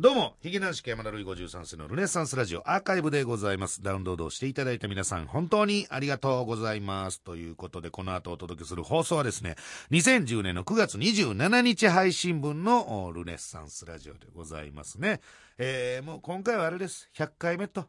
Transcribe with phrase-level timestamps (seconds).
[0.00, 3.82] どうも、ヒゲ男子山田るい53世のルネッサンスラジオアーカイブでございます。
[3.82, 7.20] ダウンロードしていただいた皆さん、本当にありがとうございます。
[7.20, 9.56] ということで、この後お届けする放送はですね、
[9.90, 15.20] 2010年の9月27日配信分のルネッサンスラジオでございますね。
[15.58, 17.10] えー、もう今回はあれです。
[17.16, 17.84] 100回目と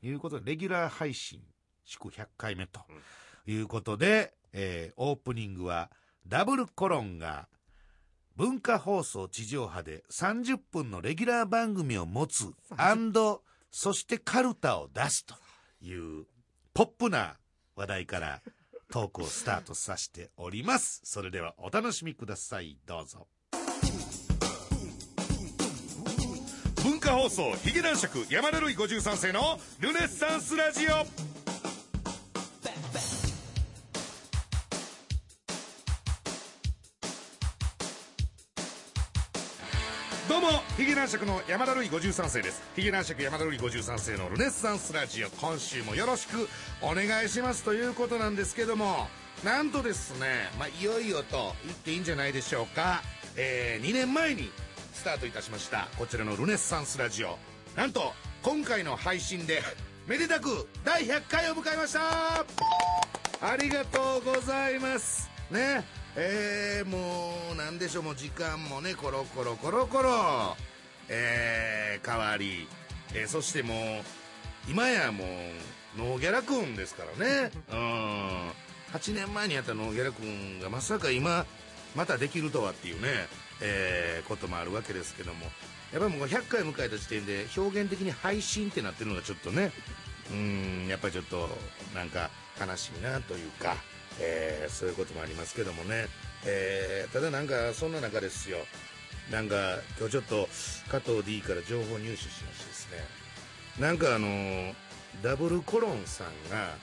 [0.00, 1.42] いうことで、レギュラー配信
[1.84, 2.80] 祝100回目と
[3.46, 5.90] いうことで、えー、オープニングは
[6.26, 7.46] ダブルコロンが
[8.42, 12.52] 文化放送地上波で30分のレギュラー番組を持つ
[13.70, 15.36] そしてカルタを出すと
[15.80, 16.24] いう
[16.74, 17.36] ポップな
[17.76, 18.40] 話題から
[18.90, 21.02] トークをスタートさせております。
[21.04, 22.76] それではお楽しみください。
[22.84, 23.28] どうぞ。
[26.82, 31.41] 文化放送ヒゲ男爵山田るい53世のルネッサンスラジオ
[40.82, 42.60] ヒゲ男爵の山田るい53世です。
[42.74, 46.48] ヒゲ男爵山田るい53世のルネッサンスラジオ今週もよろしく
[46.80, 49.06] お願いしますということなんですけども
[49.44, 50.26] なんとですね、
[50.58, 53.00] まあ、いよいよと言っていいんじゃないでしょうか、
[53.36, 54.50] えー、2年前に
[54.92, 57.38] スタートいたしましたこちらのルネッサンスラジオ。
[57.76, 59.62] なんと今回の配信で
[60.08, 62.44] めでたく第100回を迎えました。
[63.40, 65.30] ありがとうございます。
[65.48, 65.84] ね。
[66.16, 70.56] えー、もうなんでしょうもう時間もねコロコロコロコロ。
[71.08, 72.66] えー、変わり、
[73.14, 73.76] えー、そしてもう
[74.70, 77.50] 今やもうノーギャラ君ですからね。
[77.70, 78.50] うん。
[78.92, 81.46] 8年前にやったノーギャラ君がまさか今
[81.94, 83.26] またできるとはっていうね、
[83.60, 85.50] えー、こともあるわけですけども。
[85.92, 89.70] やっぱりもう100回迎えた時点で表現的に配信ってなってるのがちょっとね
[90.30, 91.50] うんやっぱりちょっと
[91.94, 93.76] なんか悲しいなというか
[94.20, 96.06] えー、そういうこともありますけどもね、
[96.44, 98.58] えー、ただなんかそんな中ですよ
[99.32, 99.56] なんか
[99.98, 100.48] 今日ちょっと
[100.90, 102.98] 加藤 D から情報入手しましてですね。
[103.80, 104.28] なんかあの
[105.22, 106.74] ダブルコロンさんが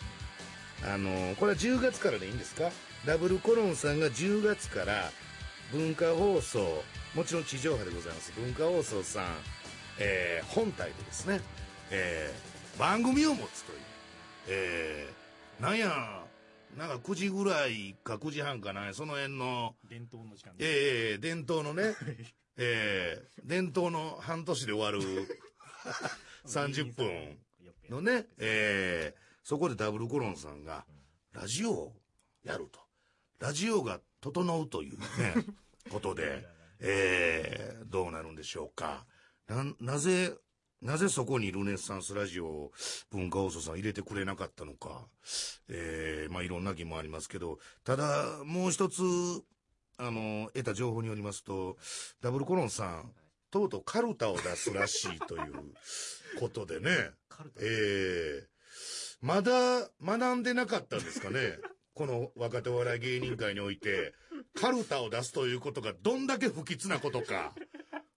[0.94, 2.72] あのこれは10月からでいいんですか？
[3.06, 5.12] ダブルコロンさんが10月から
[5.72, 6.84] 文化放送
[7.16, 8.34] もちろん地上波でございます。
[8.36, 9.26] 文化放送さん、
[10.00, 11.42] えー、本体でですね、
[11.92, 13.80] えー、番組を持つという、
[14.48, 16.24] えー、なんや
[16.78, 19.76] なんか9時ぐらいか9時半かな、その辺の。
[19.90, 21.96] 伝統の時間ええー、伝統のね、
[22.62, 25.00] ええー、伝統の半年で終わる
[26.46, 27.40] 30分
[27.90, 30.86] のね、ええー、そこでダブルコロンさんが、
[31.32, 31.96] ラジオを
[32.44, 32.80] やると。
[33.40, 35.06] ラジオが整うというね、
[35.90, 36.46] ことで、
[36.80, 39.06] ええー、どうなるんでしょうか。
[39.48, 40.36] な、なぜ、
[40.82, 42.72] なぜそこにルネッサンスラジオを
[43.10, 45.08] 文化放送さん入れてくれなかったのか、
[45.70, 49.02] えー、まあいろんな疑問ありますけど、ただ、もう一つ、
[50.00, 51.78] あの、得た情報によりますと、
[52.22, 53.14] ダブルコロンさん、
[53.52, 55.54] とうとうカルタを出すらしいという
[56.40, 57.12] ことでね、
[57.60, 58.48] えー、
[59.22, 61.58] まだ学んでなかったんですかね。
[61.94, 64.14] この若手お笑い芸人界において、
[64.56, 67.54] カルタを出すということがどんだけ不吉なことか、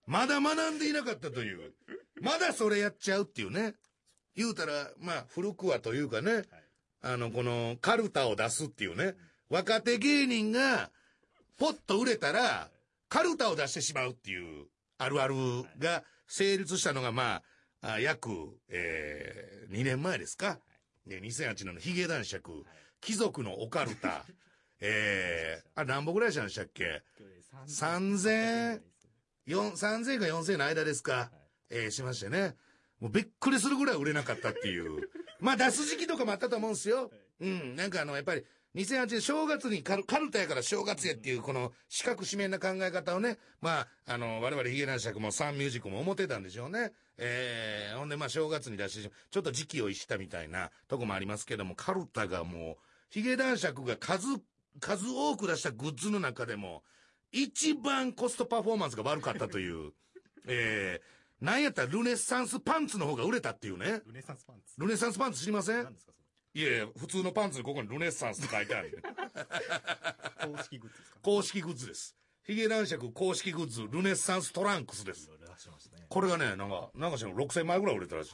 [0.05, 1.73] まだ学んでいなかったという。
[2.21, 3.75] まだそれやっちゃうっていうね。
[4.35, 6.45] 言うたら、まあ、古くはというかね、はい、
[7.01, 9.15] あの、この、カルタを出すっていうね、
[9.49, 10.89] 若手芸人が、
[11.57, 12.69] ポッと売れたら、
[13.09, 14.65] カルタを出してしまうっていう、
[14.97, 15.35] あるある
[15.79, 17.41] が成立したのが、ま
[17.81, 18.29] あ、あ約、
[18.69, 20.59] えー、2年前ですか？
[21.05, 22.63] ね、2008年のヒゲ男爵、
[23.01, 24.25] 貴族のオカルタ、
[24.79, 27.01] えー、あ、何本ぐらいしたんでしたっけ
[27.67, 28.81] ?3000、
[29.47, 31.31] 3000か4000の間ですか？
[31.69, 32.55] えー、しましてね。
[32.99, 35.09] もうびっくりするぐらい売れなかったっていう。
[35.39, 37.11] まあ出す時期とかもあったと思うんですよ。
[37.41, 37.75] うん。
[37.75, 46.91] なんかあの、やっぱり、2008年正月にカルカルタやから正月やっていうこの四角四面な考え方をね、まあ、あの、我々ヒゲ男爵もサンミュージックも思ってたんでしょうね。
[47.17, 52.77] えー、ほんでまあ正月に出して、ちょっと時期を逸したみたいなとこもありますけども、カルタがもう、
[53.11, 54.25] ヒゲ男爵が数、
[54.79, 56.81] 数多く出したグッズの中でも、
[57.31, 59.93] 一番コストパフォーマンスが悪かったという、
[60.47, 64.01] えー、なんやったらルネッサンスパンツの方が売れたっていうね。
[64.07, 65.95] ルネッサンスパンツルネッサンスパンツ知りません？
[66.55, 69.01] いやいや、普通のパンツにここにルネッサンスって書いてある、
[70.43, 71.19] 公式グッズですか？
[71.23, 72.15] 公式グッズです。
[72.45, 75.29] ヒゲ男爵公式グッズ、ルネッサンストランクスです。
[76.09, 78.33] これがね、なんか、なんかしら6000枚ぐらい売れたらしい。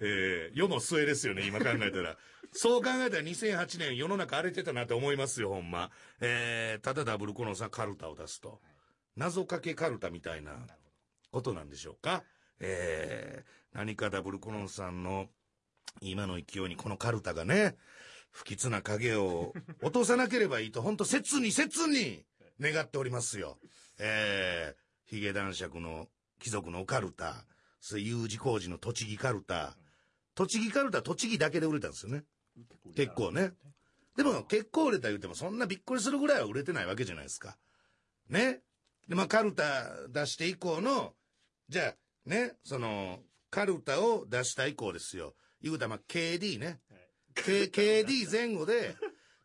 [0.00, 2.16] えー、世の末ですよね、今考えたら。
[2.56, 5.90] そう考えたら2008年世の中荒れてたなって思いますよ、ほんま。
[6.20, 8.60] えー、ただダブルコロンさんカルタを出すと。
[9.16, 10.64] 謎かけカルタみたいな
[11.32, 12.22] ことなんでしょうか。
[12.60, 15.28] えー、何かダブルコロンさんの
[16.00, 17.76] 今の勢いにこのカルタがね、
[18.30, 22.24] 不吉な影を落とさなければいいと、本当切に切に
[22.60, 23.58] 願っておりますよ。
[23.98, 24.74] え
[25.04, 26.08] ヒゲ男爵の
[26.40, 27.46] 貴族のオカルタ、
[27.80, 29.76] それ U 字工事の栃木カルタ、
[30.34, 32.24] 栃木カルタ栃木だけで売れたんですよね。
[32.96, 33.52] 結構ね。
[34.16, 37.56] でも結構売れた言うてもそんなびっくりするぐらいは売れてないわけじゃないですか。
[38.28, 38.60] ね。
[39.08, 41.14] で、まあカルタ出して以降の、
[41.68, 43.20] じゃあね、その、
[43.50, 45.34] カルタを出した以降ですよ。
[45.64, 46.78] 言うたらまあ KD ね。
[47.34, 48.94] K、KD 前後で、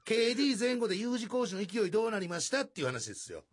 [0.06, 3.46] KD 前後で U 字工事の勢いどうなりましたっていう話ですよ。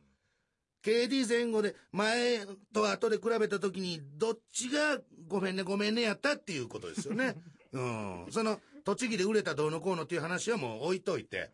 [0.83, 4.99] KD 前後で前と後で比べた時にどっちが
[5.29, 7.37] ごめんねごめんねやったっていうことですよね。
[7.73, 8.27] うん。
[8.31, 11.53] その栃木で売れたどうのこうのっていう話はもう置いといて、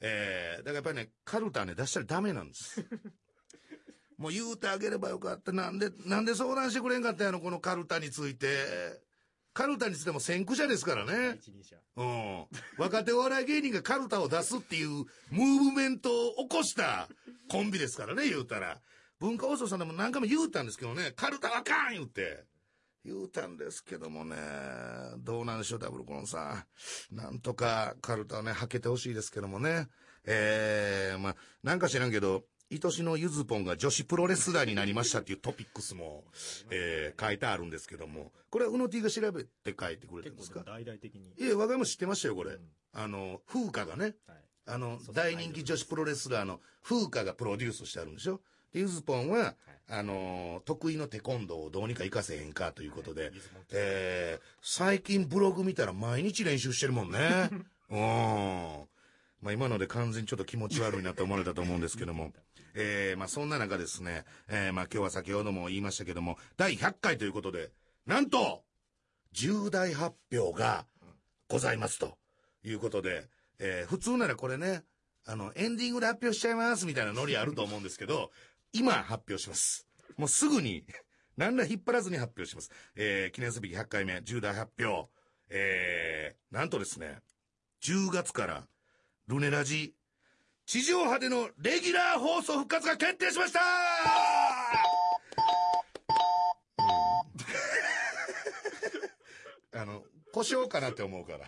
[0.00, 2.84] えー、だからやっぱりね、カルタね出したらダメなんです。
[4.16, 5.50] もう言うてあげればよかった。
[5.50, 9.02] なんで、なんで相談してくれんかったんやろ、このカルタについて。
[9.54, 11.38] カルタについても先駆者ですからね。
[11.40, 11.76] 一人者。
[11.96, 12.46] うん。
[12.78, 15.04] 若手お笑い芸人がカルタを出すっていうムー
[15.64, 17.08] ブメントを起こした
[17.50, 18.80] コンビですからね、言うたら。
[19.20, 22.44] 文化放送さんでも何回も言うたんですけどね、カルタはあかん言うて。
[23.04, 24.36] 言うたんですけどもね、
[25.18, 26.64] どうなんでしょう、ダブルコロンさ
[27.12, 27.16] ん。
[27.16, 29.88] なんとかカルタをね、はけてほしいですけどもね。
[30.24, 32.44] えー、まあ、なんか知らんけど、
[32.82, 36.24] 愛しのゆずぽんが女子プロレスラーになりましたっていうトピックスも、
[36.70, 41.30] えー、書いてあるんですけども、これはうの T が調べて書いてくれてるんですか大々的に。
[41.30, 42.52] いえ、我が家も知ってましたよ、これ。
[42.52, 42.60] うん
[42.94, 44.36] あの、風花がね、はい。
[44.66, 48.40] あの大人気女子プロレスラーの風花がプロデュースしてあるんでしょ？
[48.72, 49.54] で、ゆずぽんは、
[49.88, 57.50] あの、得意のテコンドーをどうにか活かせへんかということで、ゆずもんえー、最近ブログ見たら毎日練習してるもんね。
[57.90, 57.98] うん。
[59.40, 62.32] まあ今ので完全にちょっと気持ち悪いなと思われたと思うんですけども。
[62.74, 67.70] えー、まあそんな中ですね、えー、まあ今日は先ほども言いましたけども、第100回ということで、
[68.06, 68.64] なんと、
[69.32, 70.86] 重大発表が
[71.48, 72.18] ございますと
[72.64, 73.28] いうことで、
[73.58, 74.84] えー、普通ならこれね、
[75.24, 78.30] あの、エンディングで発表しちゃいますみたいなノリあると思うんですけど、
[78.72, 79.86] 今発表します。
[80.16, 80.84] もうすぐに、
[81.36, 82.70] 何ら引っ張らずに発表します。
[82.94, 85.08] えー、記念すべき100回目、重大発表。
[85.48, 87.20] えー、なんとですね、
[87.82, 88.66] 10月から、
[89.28, 89.94] ルネラジ、
[90.66, 93.60] 地上波でのレギュラー放送復活が決定しました
[99.74, 101.46] うんあの、故障かなって思うから。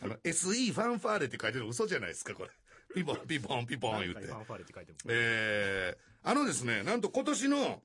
[0.00, 2.50] あの、SE ファンファーレって書いてるの嘘じゃないですか、これ。
[2.94, 4.32] ピポン、ピポン、ピポン言ってフ。
[4.32, 4.98] ァンファーレって書いても。
[5.08, 7.82] えー、あのですね、なんと今年の、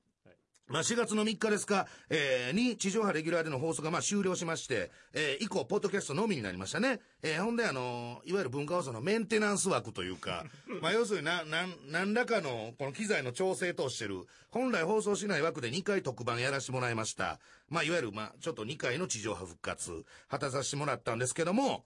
[0.70, 7.02] まあ、4月の3日ですか、えー、に地上波レギュラーでの放送がま終了しまして、えー、以降、ポッドキャストのみになりましたね。
[7.22, 10.46] えー、ほんで、あのいわゆる文化放送のメンテナンス枠というか、
[10.82, 17.42] ま、要するにな、なん、何らかの、この機材の調整としてる、本来放送しない枠で2回特番やらせてもらいました。
[17.68, 21.86] まあ、いわゆる、ま、ちょっと2回の地上波復活、果たさせてもらったんですけども、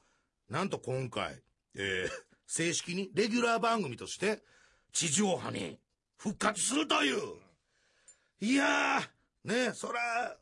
[0.50, 1.42] なんと今回、
[1.74, 2.12] えー、
[2.46, 4.44] 正式にレギュラー番組として、
[4.94, 5.80] 地上波に
[6.16, 7.47] 復活するという。
[8.40, 10.38] いやー、ねそら、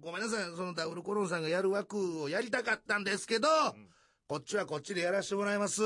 [0.00, 3.48] ごめんなさい、そのダブルコロンさんがやる枠をやりたかったんですけど、
[4.28, 5.82] こっちはこっちでやらせてもらいます。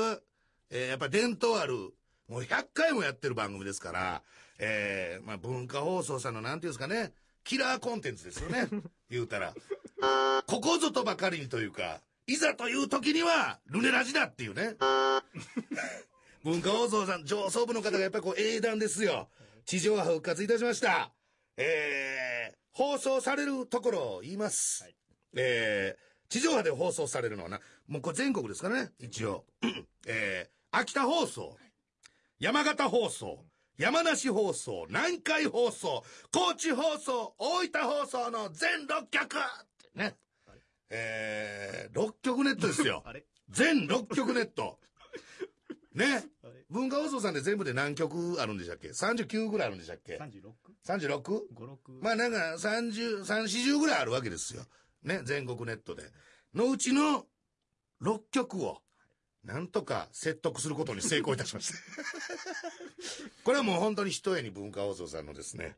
[0.69, 1.73] えーやっぱ伝統ある、
[2.27, 4.21] もう100回もやってる番組ですから、
[4.59, 7.13] えーまあ文化放送さんのなんていうんですかね、
[7.43, 8.67] キラーコンテンツですよね、
[9.09, 9.53] 言うたら。
[10.47, 14.75] ここぞとばかりにというか、いざという時には、ルネラジだっていうね。
[16.43, 19.29] 文化放送さん、上層部の方がやっぱりこう英断ですよ。
[19.65, 21.14] 地上波復活いたしました。
[21.57, 24.83] えー、放送されるところを言います。
[24.83, 24.95] はい
[25.37, 29.45] えー、地上波で放送されるのはな、もうこれ全国ですからね、一応。
[30.07, 31.57] えー、秋田放送、
[32.39, 33.45] 山形放送、
[33.77, 39.39] 山梨放送、南海放送、高知放送、大分放送の全6局っ
[39.93, 40.15] てね。
[40.89, 43.03] えー、6局ネットですよ。
[43.49, 44.79] 全6局ネット。
[45.93, 46.23] ね。
[46.69, 50.51] 文化放送さんで全部で何曲あるんでしたっけ ?39 ぐらいあるんでしたっけ ?36?56?
[50.85, 52.01] 36?
[52.01, 54.63] まあなんか30、3、40ぐらいあるわけですよ。
[55.03, 56.03] ね、全国ネットで。
[56.53, 57.25] のうちの
[58.01, 58.81] 6曲を、
[59.43, 61.79] なんとか説得することに成功いたしました。
[63.45, 65.77] これはもう本当に一重に文化放送さんのですね、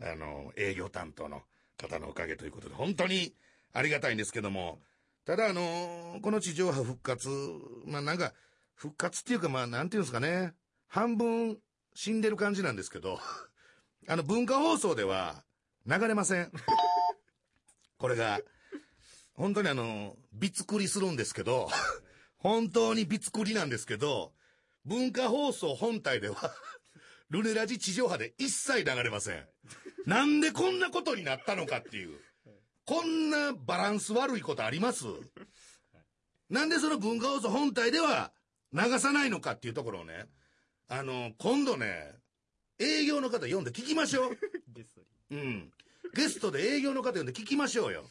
[0.00, 1.42] あの、営業担当の
[1.76, 3.34] 方のおかげということで、本当に
[3.72, 4.80] ありがたいんですけども、
[5.24, 7.28] ただあのこの地上波復活、
[7.84, 8.32] まあなんか、
[8.78, 10.54] 復活っていうかまあなんていうんですかね、
[10.86, 11.58] 半分
[11.94, 13.18] 死んでる感じなんですけど、
[14.06, 15.42] あの文化放送では
[15.84, 16.52] 流れません。
[17.98, 18.40] これが、
[19.34, 21.68] 本当にあの、びつくりするんですけど、
[22.38, 24.32] 本当にびつくりなんですけど、
[24.84, 26.54] 文化放送本体では、
[27.30, 29.48] ルネラジ地上波で一切流れません。
[30.06, 32.20] なんでこんなことになったのかっていう。
[32.86, 35.04] こんなバランス悪いことあります？
[36.48, 38.32] なんでその文化放送本体では
[38.72, 40.26] 流さないのかっていうところをね、
[40.88, 42.14] あの、今度ね、
[42.78, 44.38] 営業の方読んで聞きましょう。
[44.68, 45.00] です。
[45.30, 45.72] うん。
[46.14, 48.08] ゲストで営業の方呼んで聞きましょうよ。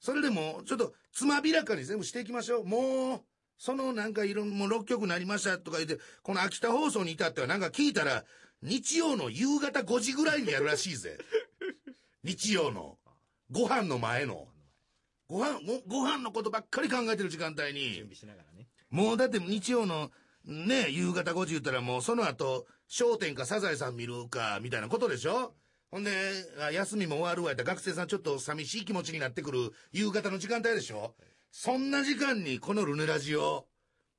[0.00, 2.66] それでも、ちょっと、つまびらかに全部していきましょう。
[2.66, 3.24] もう、
[3.58, 8.24] そのなんかいろん、もう6曲なりましたとか言って、この秋田放送に至ってはなんか聞いたら、
[8.62, 11.18] 日曜の夕方5時ぐらいにやるらしいぜ。
[12.22, 12.98] 日曜の。
[13.50, 14.48] ご飯の前の。
[15.28, 18.68] ご飯、ごご飯のことばっかり考えてる時間帯準に備、しながらね。
[18.90, 20.10] もうだって日曜の
[20.44, 25.54] ね、夕方5時言ったらもうその後、商店かサザエさん見るか、みたいなことでしょ？
[25.90, 26.10] ほんで、
[26.72, 31.14] 休みも終わるわやったら学生さんちょっと寂しい気持ちになってくる夕方の時間帯でしょ？
[31.50, 33.66] そんな時間にこのルネラジオ、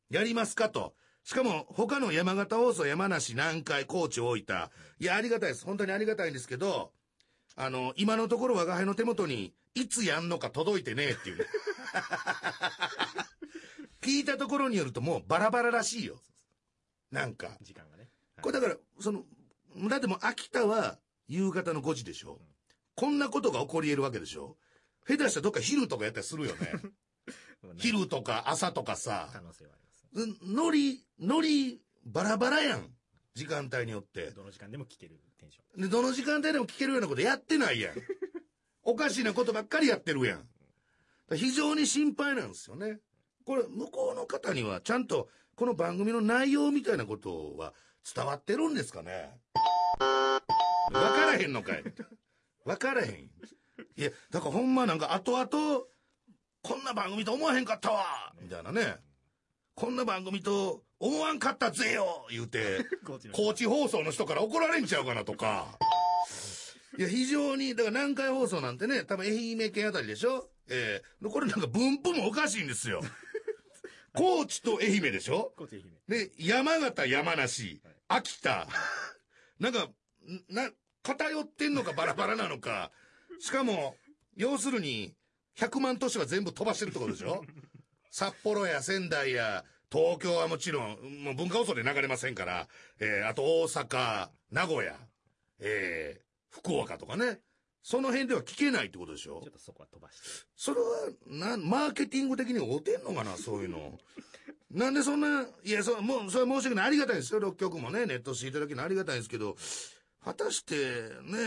[0.09, 0.95] やりますかと。
[1.24, 4.69] しかも、他の山形放送、山梨、南海、高知、大分。
[5.00, 5.65] いや、ありがたいです。
[5.65, 6.93] 本当にありがたいんですけど、
[7.57, 11.45] あの、今のところ我が輩の手元に、いつやんのか届いてねえっていうね。
[14.01, 16.20] 聞いたところによるともうバラバラらしいよ。
[17.12, 17.58] なんか。
[17.62, 18.10] 時間がね。
[18.42, 19.24] これだから、その、
[19.89, 22.39] だってもう秋田は夕方の5時でしょ。
[22.96, 24.58] こんなことが起こり得るわけでしょ。
[25.08, 26.72] 下手したらどっか昼とかやったりするよね。
[27.77, 29.30] 昼とか朝とかさ。
[29.32, 29.77] 可能性はあ
[30.24, 30.39] ります。
[30.44, 32.94] ノリ、ノリ、バラバラやん。
[33.36, 34.32] 時間帯によって。
[34.32, 35.82] どの時間でも聞けるテンション。
[35.82, 37.96] で、どの時間帯でも聞けるようなことやってないやん。
[38.84, 40.50] おかしなことばっかりやってるやん。
[41.36, 43.00] 非常に心配なんですよね。
[43.48, 47.74] これ、向こうの方にはちゃんと、この番組の内容みたいなことは
[48.13, 49.39] 伝わってるんですかね？
[50.01, 50.42] わ
[50.92, 51.84] からへんのかい
[52.66, 53.12] わからへん。
[53.96, 55.48] いや、だからほんまなんか後々、
[56.62, 58.98] こんな番組と思わへんかったわみたいなね。
[59.75, 62.86] こんな番組と思わんかったぜよ言うて、
[63.32, 65.68] 高知放送の人から怒られんちゃうかなとか。
[66.98, 70.50] いや、非常に、だから南海放送なんてね、多分愛媛県あたりでしょ？
[70.70, 73.00] ええこれなんか分布もおかしいんですよ。
[74.17, 75.53] 高知と愛媛でしょ？
[75.57, 75.86] 高知愛媛。
[76.07, 78.67] で、山形、山梨、秋田。
[79.59, 80.71] なんか、んな、
[81.03, 82.91] 偏ってんのかバラバラなのか。
[83.39, 83.95] しかも、
[84.36, 85.15] 要するに、
[85.57, 87.43] 100万都市は全部飛ばしてるってことでしょ？
[88.12, 92.67] 札幌や仙台や東京はもちろん、もう文化放送で流れませんから、
[93.00, 94.97] えーあと大阪、名古屋、
[95.59, 97.41] えー福岡とかね。
[97.89, 99.39] その辺では聞けないってことでしょ？
[99.41, 100.27] ちょっとそこは飛ばして。
[100.58, 103.98] それは、な、マーケティング的に合うてんのかな、そういうの。
[104.70, 106.88] なんでそんな、いや、そう、もう、それは申し訳ない。
[106.88, 107.39] ありがたいですよ。
[107.39, 109.56] 6曲もね、ネットしていただきのありがたいんですけど、
[110.22, 111.39] 果たして、ね、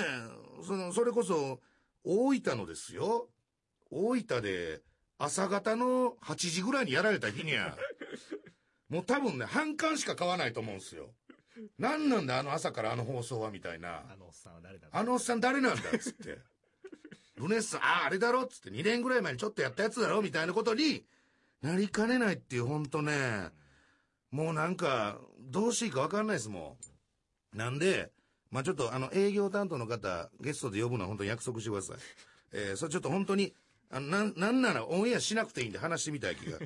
[0.67, 1.61] その、それこそ、
[2.05, 3.29] 大分のですよ。
[3.91, 4.81] 大分で、
[5.19, 7.77] 朝方の8時ぐらいにやられた日には、
[8.89, 11.13] もう多分ね、半巻しか買わないと思うんですよ。
[11.79, 14.03] 何なんだ、あの朝からあの放送は、みたいな。
[14.13, 14.89] あのおっさんは誰だ？
[14.91, 16.39] あのおっさん誰なんだっつって。
[17.37, 21.05] ルネッサン、ああ、あれだろっつって2年ぐらい前にちょっとやったやつだろみたいなことに
[21.63, 23.49] なりかねないっていう、ほんとね、
[24.31, 26.77] もうなんか、どうしていいかわかんないですも
[27.55, 27.59] ん。
[27.59, 28.13] なんで、
[28.51, 31.97] まあちょっとあの営業担当の方、ゲストで呼ぶのは本当に約束してください。
[32.53, 33.55] えー、それちょっと本当に、
[33.91, 36.59] あのなん、なんならオンエアしなくていいんで話してみたい気が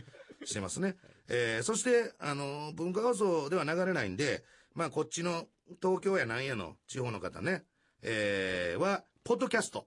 [0.44, 0.96] してますね。
[1.28, 4.44] えー、そして、あの、文化放送では流れないんで、
[4.74, 5.44] まあこっちの
[5.82, 7.64] 東京やなんやの地方の方ね、
[8.02, 9.86] えー、は、ポッドキャスト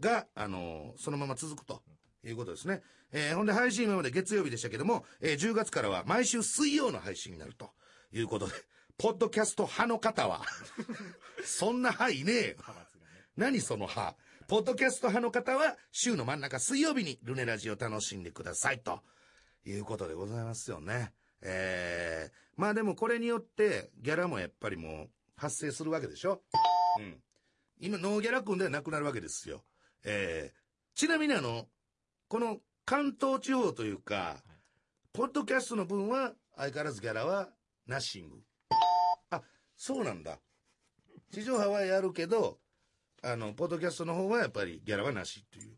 [0.00, 1.82] が、あの、そのまま続くと
[2.24, 2.82] いうことですね。
[3.12, 7.70] えー、ほんで配信今まで月曜日でしたけども、えー、10月からは毎週水曜の配信になると
[8.12, 8.52] いうことで、
[8.98, 10.42] ポッドキャスト派の方は、
[11.44, 12.56] そんな派いねえよ。
[13.36, 14.16] 何その派？
[14.48, 18.80] ポッドキャスト派の方は、週の真ん中水曜日にルネラジを楽しんでください。
[18.80, 19.02] と
[19.64, 21.12] いうことでございますよね。
[21.42, 26.42] えー、まあでもこれによって、ギャラもやっぱりもう発生するわけでしょ？
[26.98, 27.22] うん。
[27.78, 29.62] 今、ノーギャラ君ではなくなるわけですよ。
[30.04, 31.66] えー、ちなみにあの、
[32.26, 34.42] この関東地方というか、
[35.12, 37.48] ポッドキャストの分は相変わらずギャラは
[37.86, 38.42] ナッシング。
[39.30, 39.40] あ、
[39.76, 40.40] そうなんだ。
[41.32, 42.58] 地上波はやるけど、
[43.22, 45.74] あの、ポッドキャストの方はやっぱりギャラはなしっていう。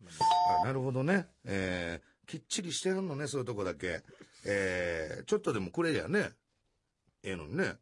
[0.62, 1.26] あなるほどね。
[1.44, 4.02] えー、きっちりしてはんのね、そういうとこだけ。
[4.46, 6.30] えー、ちょっとでもくれりゃね、
[7.22, 7.76] ええのにね。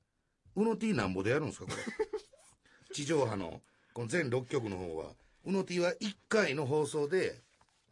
[0.56, 1.76] うの T なんぼでやるんですか、これ。
[2.94, 3.62] 地上波の、
[3.94, 5.14] この全6曲の方は。
[5.44, 7.42] うの T は1回の放送で、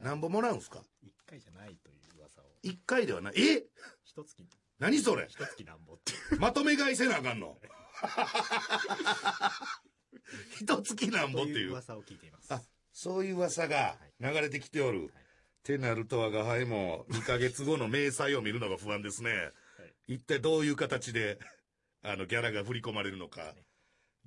[0.00, 0.83] なんぼもらうんですか？
[1.03, 2.45] 一回じゃないという噂を。
[2.65, 3.35] ?1 回ではない。
[3.37, 3.65] え？
[4.05, 4.45] 一月、
[4.79, 5.26] 何それ？
[5.29, 6.12] 一月なんぼって。
[6.38, 7.59] まとめ買いせなあかんの？
[10.61, 11.55] 一月なんぼっていう。
[11.55, 12.53] という噂を聞いています。
[12.53, 12.62] あ、
[12.93, 15.12] そういう噂が流れてきておる。
[15.62, 19.50] てなると我が輩も2ヶ月後の明細を見るのが不安ですね。
[20.09, 21.39] 一体どういう形で、
[22.03, 23.55] あの、ギャラが振り込まれるのか。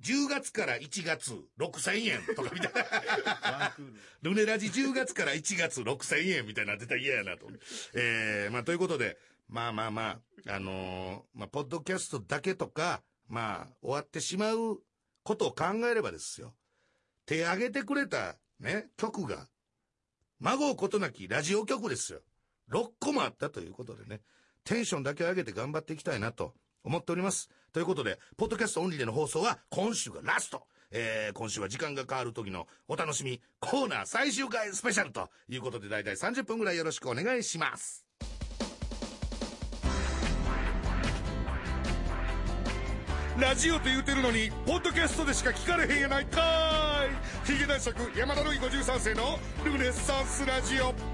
[0.02, 3.74] 10月から1月6000円とかみたいな。
[4.22, 4.30] ル。
[4.30, 7.46] ルネラジ10月から1月6000円みたいになってたら嫌やなと。
[7.94, 9.18] えー、まあ、ということで、
[9.48, 14.80] まあまあまあ、あのーまあ、ポッドキャストだけとか、まあ、終わってしまう
[15.22, 16.54] ことを考えればですよ。
[17.26, 19.48] 手挙げてくれたね、曲が、
[20.40, 22.20] 孫ことなきラジオ局ですよ。
[22.70, 24.20] 6個もあったということでね、
[24.64, 27.50] テンションだけ上げて頑張っていきたいなと思っております。
[27.72, 30.62] ということで、ポッドキャストオンリーでの放送は今週がラスト。
[30.92, 38.04] えー、今週は時間が変わる時のお楽しみコーナー最終回スペシャルということで、だいたい30分ぐらいよろしくお願いします。
[43.40, 51.09] ラジオと言うてるのに、ポッドキャストでしか聞かれへんやないかいヒゲ男爵山田るい53世のルネッサンスラジオ。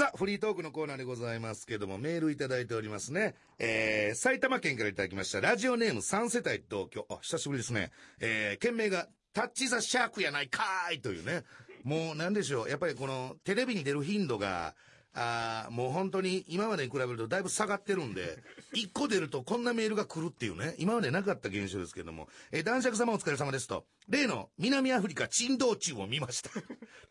[0.00, 3.34] さあ、フリートークのコーナーでございますけども、メールいただいておりますね。
[3.58, 7.04] えー、埼玉県からいただきました、ラジオネーム3世帯同居。
[7.10, 7.90] あ、久しぶりですね。
[8.18, 11.44] えー、件名が、タッチザシャークやないかーいというね。
[11.84, 12.70] もう、なんでしょう。
[12.70, 14.74] やっぱりこの、テレビに出る頻度が、
[15.12, 18.38] あもう本当に今までに比べるとだいぶ下がってるんで、
[18.72, 26.50] 一個出るとこんなメールが来るっていうね、今までなかった現象ですけども、え男爵様お疲れ様ですと、例の南アフリカ珍道中を見ました。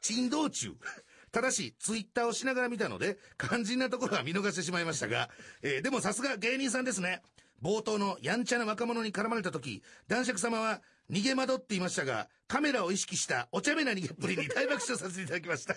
[0.01, 0.73] 珍道中？
[1.31, 5.29] ただし、ツイッターをしながら見たので、肝心なところは見逃してしまいましたが、
[5.61, 7.21] えーでもさすが芸人さんですね。
[7.61, 10.81] 冒頭のやんちゃな若者に絡まれた時、男爵様は
[11.11, 15.75] 逃げ惑っていましたが、カメラを意識したお茶目な逃げっぷりに 大爆笑させていただきました。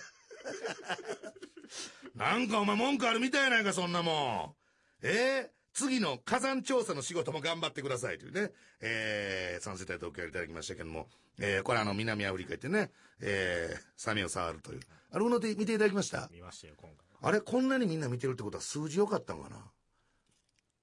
[2.15, 4.55] なんかお前文句あるみたいやないか、そんなも
[5.03, 5.07] ん。
[5.07, 11.07] えー次の火山調査の仕事も頑張ってくださいというね、えー、3世帯東京いただきましたけども、
[11.39, 12.91] えー、これあの南アフリカ行ってね、
[13.21, 14.81] えー、サメを触るという。
[15.13, 16.27] あれ、うので見ていただきました？
[16.31, 16.97] 見ましたよ、今回。
[17.21, 19.57] あれ、こんなにみんな見てるってことは数字良かったんかな？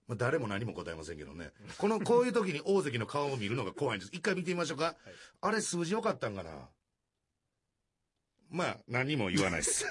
[0.06, 1.50] まあ、誰も何も答えませんけどね。
[1.78, 4.10] この、 こういう時に大関の顔を見るのが怖いんです。
[4.12, 4.96] 一回見てみましょうか。
[5.40, 6.68] あれ、数字良かったんかな？
[8.50, 9.86] まあ、何も言わないです。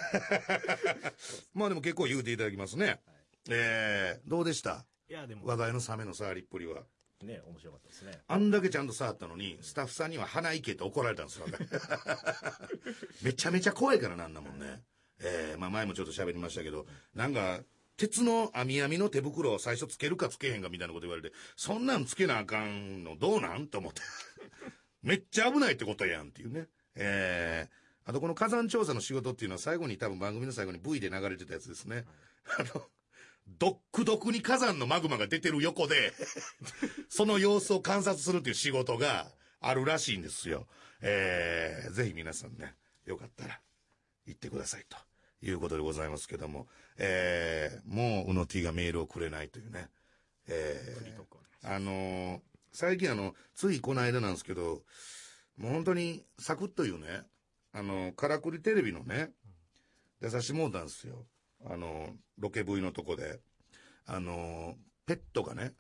[1.54, 3.02] まあでも結構言うていただきますね。
[3.50, 4.86] えー、どうでした？
[5.10, 6.84] いや、でも、話題のサメの触りっぷりは。
[7.26, 8.22] ね、面白かったですね。
[8.28, 11.46] あんだけちゃんと触ったのに、スタッフさんには鼻息って怒られたんですよ。
[13.22, 14.84] めちゃめちゃ怖いからなんだもんね。
[15.22, 17.62] えー、まあ前もちょっと喋りましたけど、なんか、
[17.98, 24.02] 鉄の網網の手袋を最初つけるかつけへんかみたいなこと言われて、そんなんつけなあかんのどうなんと思って。
[25.04, 26.70] めっちゃ危ないってことやんっていうね。
[26.96, 32.06] えー、あとこの火山調査の仕事っていうのは最後に多分番組の最後に V で流れてたやつですね。
[32.58, 32.90] あの、
[33.58, 36.14] ドックドクに火山のマグマが出てる横で、
[37.10, 40.68] その様子を観察するっていう仕事があるらしいんですよ。
[41.02, 43.62] えー、ぜひ皆さんね、よかったら
[44.26, 44.98] 行ってくださいと
[45.42, 49.90] いうことでございますけども、えー、もううの T がメールをくれないというね。
[50.48, 51.20] えー
[51.62, 54.84] あのー最近あの、ついこの間なんですけど、
[55.58, 57.24] もう本当にサクッと言うね、
[57.74, 59.32] あの、からくりテレビのね、
[60.22, 61.26] 出さしてもうたんですよ。
[61.66, 63.40] あの、ロケ V のとこで。
[64.06, 65.74] あの、ペットがね、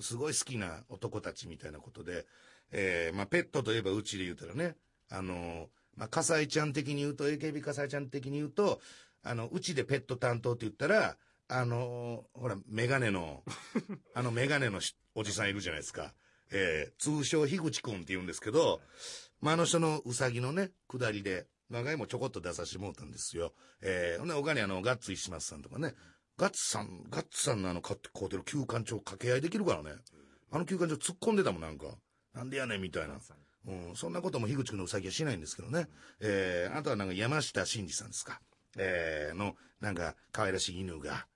[0.00, 2.26] すごい好きな男たちみたいなことで、
[2.72, 4.76] えー、まあ、ペットといえばうちで言うたらね、
[5.10, 8.80] あの、まあ、笠井ちゃん的に言うと、AKB 笠井ちゃん的に言うと、
[9.22, 11.16] あの、うちでペット担当って言ったら、
[11.48, 13.42] あの、ほら、メガネの、
[14.14, 16.14] あのメガネのしおじさんいるじゃないですか。
[16.52, 18.80] えー、通称樋口くんって言うんですけど、
[19.40, 23.52] まあ、あの人のうさぎのね、下りで、長いもちょこっと出させてもらったんですよ。
[23.80, 25.94] えー、ほんで、他にあの、ガッツ石松さんとかね、
[26.36, 29.92] ガッツさん、ガッツさんのあの、買って買うてる休館長掛け合いできるからね。
[30.50, 31.86] あの休館長突っ込んでたもん、なんか。
[32.34, 33.20] なんでやねん、みたいな。
[33.66, 35.88] うん、そんなことも樋口くんのうさぎはしないんですけどね。
[36.20, 38.40] えー、あとはなんか山下真司さんですか。
[38.76, 41.26] えー、の、なんか可愛らしい犬が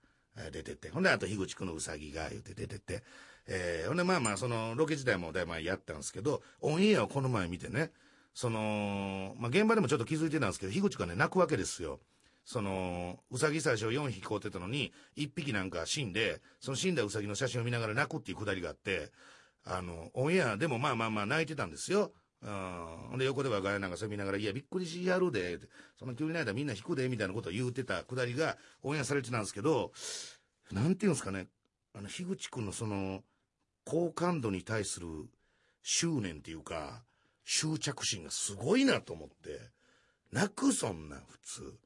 [0.50, 0.88] 出てて。
[0.88, 3.04] ほんで、あと樋口くんのうさぎが言って出てて。
[3.46, 7.92] えー、ほんで、まあまあ、その、ロケ自体もだいぶやったんですけど、オンエアをこの前見てね、
[8.34, 12.00] その、まあ現場でもちょっと気づいてたんですけど、樋口がね、泣くわけですよ。
[12.44, 19.10] その、うさぎ最初4匹飼うてたのに、1匹なんか死んで、その死んだうさぎの写真を見ながら泣くっていうくだりがあって、
[19.64, 22.12] あの、オンエアでもまあまあまあ泣いてたんですよ。
[22.42, 23.08] うん。
[23.10, 25.58] ほんで横ではガヤなんかそれ見ながら、いや、びっくりしやるで、
[25.98, 29.92] その急に泣いたらみんな引くで、みたいなことを言うてたくだりがオンエアされてたんですけど、
[30.70, 31.46] なんていうんですかね、
[31.94, 33.22] あの、樋口くんのその、
[33.84, 35.06] 好感度に対する
[35.82, 37.04] 執念っていうか、
[37.44, 39.60] 執着心がすごいなと思って、
[40.32, 41.78] 泣くそんなん普通。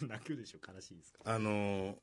[0.06, 1.20] 泣くでしょ、悲しいですか？
[1.24, 1.96] あのー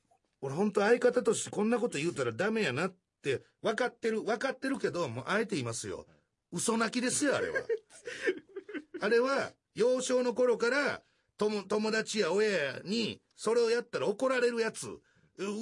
[0.45, 6.05] 俺本当相方としてこんなこと言うたらダメやなって分かってる、分かってるけど、もうあえて言いますよ。
[6.51, 7.61] 嘘泣きですよ、あれは。
[8.99, 11.01] あれは、幼少の頃から、
[11.37, 15.01] 友友達や親に、それをやったら怒られるやつ、う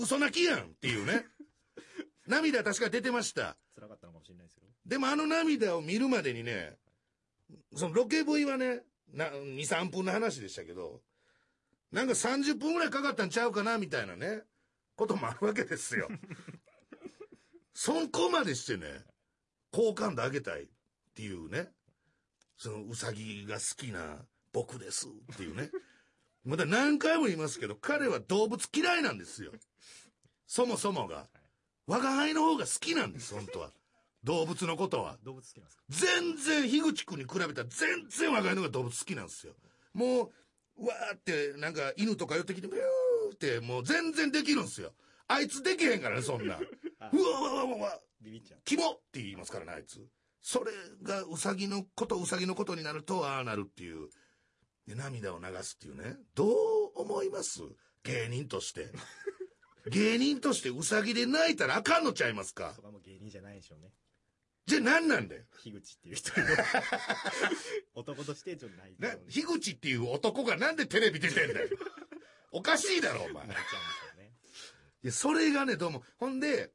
[0.02, 1.28] 嘘泣きやんっていうね。
[2.26, 3.56] 涙確か出てました。
[3.76, 4.64] 辛かったのかもしれないですよ。
[4.86, 6.76] でもあの涙を見るまでにね、
[7.76, 8.82] そのロケ V はね、
[9.14, 11.02] な2、3分の話でしたけど、
[11.92, 14.44] なんか30分ぐらいかかったんちゃうかなみたいなね、
[14.96, 16.10] こともあるわけですよ。
[17.74, 19.06] そこまでしてね、
[19.72, 20.70] 好感度上げたい。
[21.12, 21.70] っていうね、
[22.58, 25.70] そのうさぎが好きな僕ですっていうね。
[26.44, 29.52] まだ何回も言いますけど、彼は動物嫌いなんですよ。
[30.48, 31.30] そもそもが。
[31.86, 33.72] 我が輩の方が好きなんです、本当は。
[34.24, 35.18] 動物のことは。
[35.24, 35.84] 動物好きなんですか？
[35.90, 39.54] 全然、樋口くんに比べたら全然我が輩の方が動物好きなんですよ。
[39.94, 40.32] も
[40.78, 44.94] う、わーって、なんか犬とか寄ってきて、ビューって、もう全然できるんですよ。
[45.28, 46.56] あいつできへんからね、そんな。
[46.60, 46.68] う
[47.00, 48.60] あわわわわわ、ビビっちゃう。
[48.66, 50.06] キモって言いますからね、あいつ。
[50.42, 50.72] それ
[51.04, 54.10] がウサギのこと、ウサギのことになると、ああなるっていう。
[54.88, 56.18] で、涙を流すっていうね。
[56.36, 57.62] どう思います？
[58.04, 58.92] 芸人として。
[59.90, 62.76] 芸人としてウサギで泣いたらあかんのちゃいますか？
[64.72, 65.42] じゃあ何なんだよ。
[65.62, 66.48] 樋口っていう人の
[67.94, 71.68] 男としてちょっと泣いてな、樋口っていう男がなんでテレビ出てんだよ。
[72.54, 73.48] おかしいだろ、お前。
[73.48, 74.32] 泣いちゃうんですよね。
[75.04, 76.06] いや、それがね、どうも。
[76.16, 76.72] ほんで、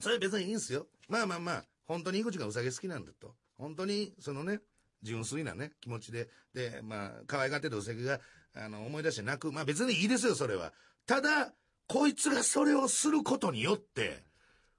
[0.00, 0.88] それ別にいいんすよ。
[1.08, 3.36] まあまあまあ、本当に井口がウサギ好きなんだと。
[3.58, 4.60] 本当に、そのね、
[5.02, 8.20] 純粋なね、気持ちで、で、まあ、可愛がってるウサギが、
[8.54, 9.52] あの、思い出して泣く。
[9.52, 10.72] まあ別にいいですよ、それは。
[11.06, 11.54] ただ、
[11.86, 14.24] こいつがそれをすることによって、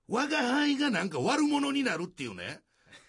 [0.08, 2.62] 我が輩がなんか悪者になるっていうね、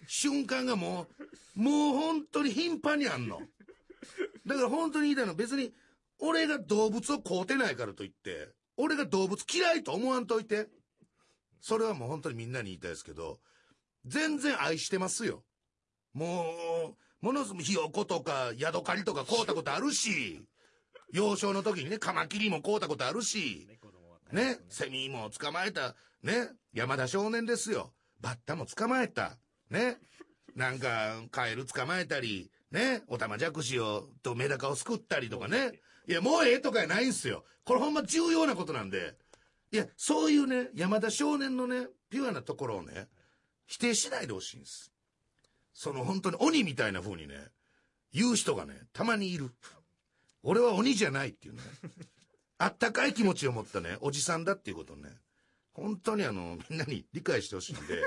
[0.07, 1.07] 瞬間がも
[1.55, 3.39] う、もう本当に頻繁にあんの。
[4.45, 5.73] だから本当に言いたいのは別に、
[6.19, 10.67] 俺が動物を飼うてないからといって、俺が動物嫌いと思わんといて。
[11.59, 13.39] それはもう本当にみんなに言いたいですけど、
[14.05, 15.43] 全然愛してますよ。
[16.13, 20.41] もう、ものすごくひよことか、ヤドカリとか買うたことあるし、
[21.11, 24.19] 幼少の時にね、カマキリも買うたことあるし、ね、子供は。
[24.31, 27.91] ね、セミも捕まえた、ね、山田少年ですよ。
[28.21, 29.39] バッタも捕まえた。
[29.71, 29.97] ね。
[30.55, 35.81] なんか、カエル捕まえたり、ね、オタマジャクシを、とメダカを救ったりとかね。
[36.07, 37.45] いや、もうええとかやないんすよ。
[37.63, 39.15] これほんま重要なことなんで。
[39.71, 43.07] いや、そういうね、山田少年のね、ピュアなところをね、
[43.65, 44.91] 否定しないでほしいんです。
[45.73, 47.47] その本当に鬼みたいな風にね、
[48.13, 49.49] 言う人がね、たまにいる。
[50.43, 51.61] 俺は鬼じゃないっていうね。
[52.59, 55.09] あったかい気持ちを持ったね、おじさんだっていうことね、
[55.77, 58.01] 本当にあの、みんなに理解してほしいんで、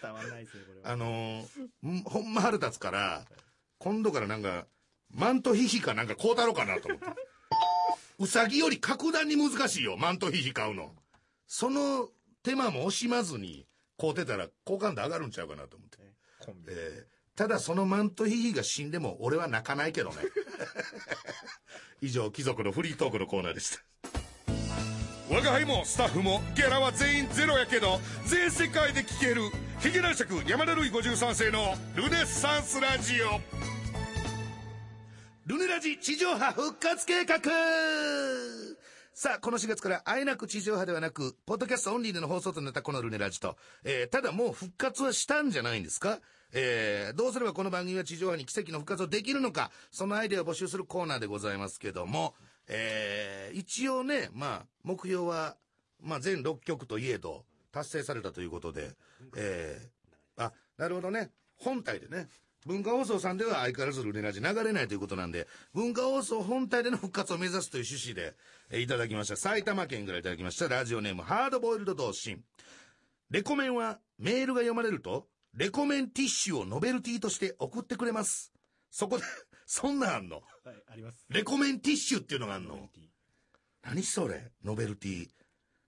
[0.00, 0.90] 伝わんないですよ、これは。
[0.90, 1.06] あの
[1.90, 3.24] んほんま腹立つから、
[3.78, 4.66] 今度からなんか、
[5.10, 7.06] マントヒヒかなんか買うたろうかなと思って。
[8.20, 10.94] うさぎより格段に難しいよ、マントヒヒ買うの。
[11.48, 12.08] その
[12.44, 13.66] 手間も惜しまずに
[13.98, 15.98] 買うてたら好感度上がるんちゃうかなと思って。
[16.68, 20.18] えーただそのマントヒヒが死んでも俺は泣かないけどね。
[22.00, 24.23] 以上、貴族のフリートークのコーナーでした。
[25.30, 29.42] 我が輩もスタッフもギャラは全員ゼロやけど、全世界で聴ける、
[29.80, 33.40] ヒゲ男爵山田るい53世のルネッサンスラジオ。
[35.46, 37.38] ルネラジ地上波復活計画。
[39.14, 46.18] さあ、この4月からあえなく地上波ではなく、ポッドキャストオンリーでの放送となったこのルネラジと、えーただもう復活はしたんじゃないんですか？
[46.52, 52.34] えーどうすればこの番組は地上波に奇跡の復活をできるのか、そのアイデアを募集するコーナーでございますけども、
[52.68, 55.56] えー一応ね、まあ、目標は、
[56.02, 58.90] まあ、全6曲といえど、達成されたということで、
[59.36, 61.30] えーあ、なるほどね。
[61.56, 62.28] 本体でね。
[62.66, 68.34] 文化放送さんでは相変わらずルネラジ流れないということなんで、文化放送本体での復活を目指すという趣旨で、
[68.70, 69.36] えーいただきました。
[69.36, 70.68] 埼玉県からいただきました。
[70.68, 72.42] ラジオネーム、ハードボイルド同心。
[73.30, 78.52] レコメンはメールが読まれると、レコメンティッシュをノベルティとして送ってくれます。
[78.90, 79.24] そこで、
[79.66, 80.36] そんなんあんの？
[80.64, 81.24] はい、あります。
[81.28, 82.88] レコメンティッシュっていうのがあんの？
[83.82, 84.50] 何それ？
[84.64, 85.28] ノベルティ。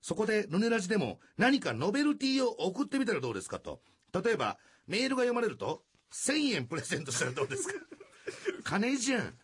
[0.03, 3.81] そこで、ルネラジでも何かノベルティを送ってみたらどうですかと。
[4.13, 7.75] 例えば、メールが読まれると、1000円プレゼントしたらどうですか？
[8.65, 9.35] 金じゃん。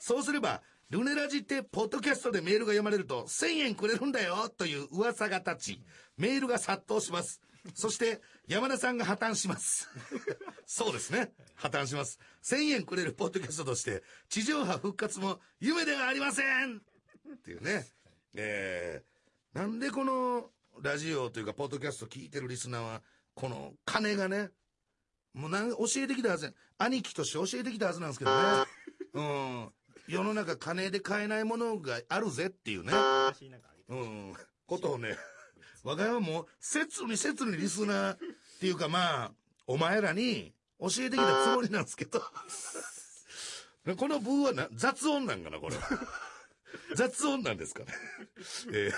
[0.00, 5.82] そうすれば、ルネラジって、ポッドキャストでメールが読まれると、1000円くれるんだよという噂が立ち、
[6.16, 7.40] メールが殺到します。
[7.74, 9.88] そして、山田さんが破綻します。
[10.66, 11.32] そうですね。
[11.54, 12.18] 破綻します。
[12.42, 16.78] 1000円くれるポッドキャストとして、地上波復活も夢ではありません
[17.34, 17.86] っていうね。
[18.34, 23.02] えー、なんでこのラジオというか、ポッドキャスト聞いてるリスナーは、
[23.34, 24.50] この金がね、
[25.34, 28.64] もうなん教えてきたはずや兄貴として教えてきたはずなんですけどね。
[29.14, 29.72] うん。
[30.08, 32.92] 世の中金で買えないものがあるぜっていうね。
[33.88, 34.34] うん。
[34.66, 35.16] ことをね、
[35.84, 38.18] 我が家はもう、切に切にリスナーっ
[38.60, 39.32] ていうかまあ、
[39.66, 42.22] お前らに教えてきたつもりなんですけど。
[43.96, 45.76] このブーはな雑音なんかな、これ。
[46.94, 47.92] 雑音なんですかね。
[48.72, 48.92] えー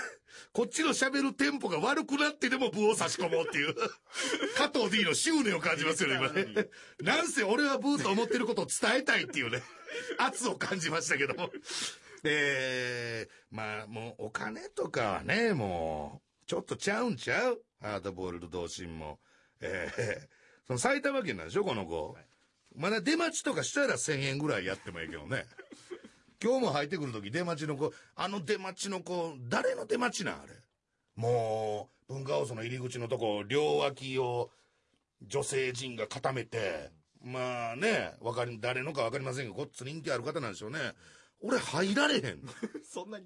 [0.51, 3.73] こっちの喋るテンポが悪くなってでもブーを差し込もうっていう、
[4.57, 6.69] 加藤 D の執念を感じますよね、今ね。
[7.01, 9.63] なんせ俺はブーと思ってることを伝えたいっていうね、
[10.17, 11.51] 圧を感じましたけども。
[12.23, 17.61] えー、まあもうお金とかはね、もう、ちょっとちゃうんちゃう？
[17.81, 19.19] ハードボールド同心も。
[19.61, 22.13] えー、その埼玉県なんでしょ、この子。
[22.13, 22.25] はい
[22.77, 25.45] まだ出待ちとかしたら1000円ぐらいやってもいいけどね。
[26.43, 30.53] 今日も入ってくるとき出待ちの子、あの出待ちの子、誰の出待ちなんあれ？
[31.15, 34.49] もう、文化放送の入り口のとこ、両脇を
[35.25, 36.91] 女性陣が固めて、
[37.23, 40.79] まあね、わかり、誰のかわかりませんが、こっつ人気ある方なんでしょうね。
[41.41, 42.41] 俺入られへん。
[42.83, 43.25] そんなに。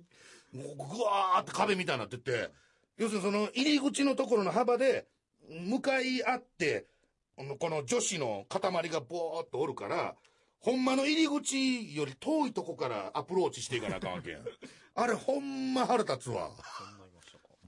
[0.53, 2.51] もうぐわーって壁みたいになってて、
[2.99, 5.07] 要するにその入り口のところの幅で、
[5.49, 6.85] 向かい合って、
[7.57, 10.15] この女子の塊がボーっとおるから、
[10.59, 14.41] ほんまの入り口より遠いとこからアプローチしていかなあかんわけやん。
[14.95, 16.51] あれほんま腹立つわ。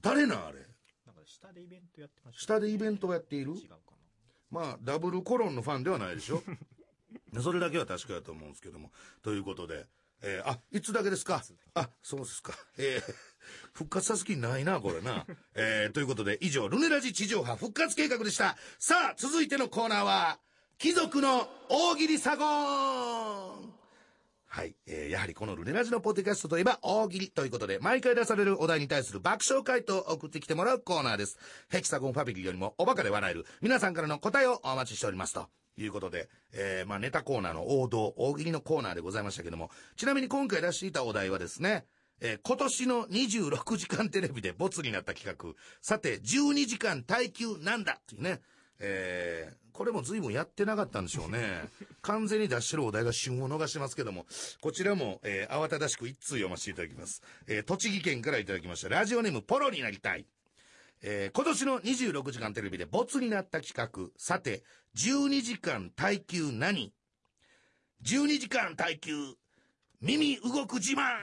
[0.02, 0.58] 誰なんあれ？
[1.06, 2.40] なんか下でイベントやってました。
[2.42, 3.52] 下でイベントをやっている？
[3.54, 3.80] 違うかな。
[4.50, 6.42] まあ、ダブルコロンのファンではないでしょ
[7.40, 8.92] それだけは確かだと思うんですけども。
[9.22, 9.86] ということで、
[10.22, 11.42] えーあ、いつだけですか？
[11.74, 12.52] あ、そうですか。
[12.78, 13.14] えー
[13.74, 15.26] 復活さす気ないな、これな。
[15.54, 18.56] えーということで、以上、ルネラジ地上波復活計画でした。
[18.78, 20.38] さあ、続いてのコーナーは、
[20.78, 22.44] 貴族の大喜利サゴ
[23.56, 23.81] ン
[24.54, 24.76] はい。
[24.86, 31.38] えーやはりこのルネラジのポッドキャストといえば大喜利ということで、毎回出されるお題に対する爆笑回答を送ってきてもらうコーナーです。
[31.70, 35.48] ヘキサゴンファミリーよりもおバカで笑える皆さんからの答えをお待ちしておりますと。
[35.78, 41.86] いうことで、えーまあネタコーナーの王道、大喜利のコーナーでございましたけども、ちなみに今回出していたお題はですね、
[42.20, 48.42] えー今年の26時間テレビでボツになった企画、さて、12時間耐久なんだっていうね、
[48.82, 51.64] えーこれも随分やってなかったんでしょうね。
[52.02, 54.26] 完全に出してるお題が旬を逃してますけども、
[54.60, 57.22] こちらも、えー慌ただしく一通読ませていただきます。
[57.46, 58.90] えー栃木県からいただきました。
[58.90, 60.26] ラジオネームポロになりたい。
[61.00, 64.62] えー今年の26時間テレビでボツになった企画、さて、
[64.94, 66.92] 12時間耐久何
[68.02, 69.36] ?12 時間耐久、
[70.02, 71.16] 耳動く自慢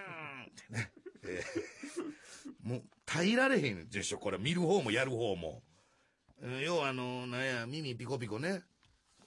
[0.50, 0.92] ってね。
[1.24, 4.38] えーもう、耐えられへんでしょ、これ。
[4.40, 5.62] 見る方もやる方も。
[6.42, 8.62] えー要はあの、なんや、耳ピコピコね。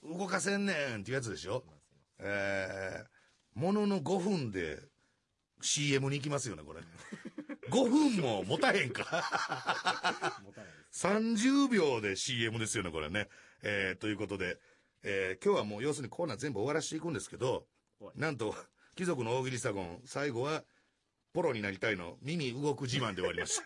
[0.03, 1.63] 動かせんねんっていうやつでしょ？
[2.19, 4.79] えー、ものの5分で
[5.61, 6.81] CM に行きますよね、これ。
[7.69, 9.03] 5分も持たへんか。
[10.43, 11.07] 持たないです。
[11.07, 13.29] 30秒で CM ですよね、これね。
[13.63, 14.57] えー、ということで、
[15.03, 17.65] えー今日はもう要するにコーナー全部終わらしていくんですけど
[18.15, 18.53] なんと、
[18.95, 20.63] 貴族の大喜利サゴン、最後は、
[21.33, 23.63] ポロになりたいの、耳動く自慢で終わりました。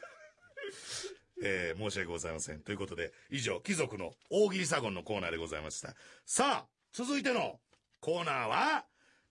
[1.43, 2.62] えー申し訳ございません。
[2.62, 5.95] ということで、以上、貴族の大喜利サゴンのコーナーでございました。
[6.26, 7.60] さあ、続いての
[8.00, 8.86] コーナーは、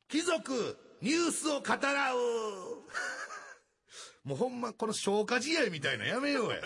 [0.08, 2.18] 貴族ニュースを語らう
[4.24, 6.60] もうほんま、この消化試合みたいなやめようや。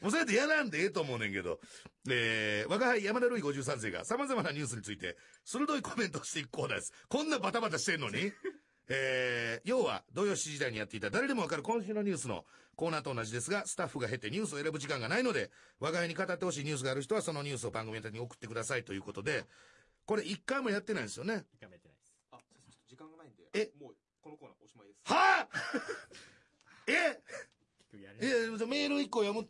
[0.00, 1.60] もうそうやってやらんでええと思うねんけど、
[2.08, 6.92] えー、我が輩山田るい53世が様々なニュースについて、鋭いコメントをしていくコーナーです。
[7.08, 8.32] こんなバタバタしてんのに
[8.92, 19.44] えー、要は、土曜7時台にやっていた誰でもわかる今週のニュースのコーナーと同じですが、スタッフが減ってニュースを選ぶ時間がないので、我が輩に語ってほしいニュースがある人はそのニュースを番組宛てに送ってくださいということで、
[20.06, 21.44] これ一回もやってないんですよね？
[21.54, 22.14] 一回もやってないです。
[22.32, 23.70] あ、ちょっと時間がないんで、え？
[23.80, 25.12] もうこのコーナーおしまいです。
[25.12, 27.20] はぁえ？
[27.78, 29.48] 結局やれなえメール一個読む。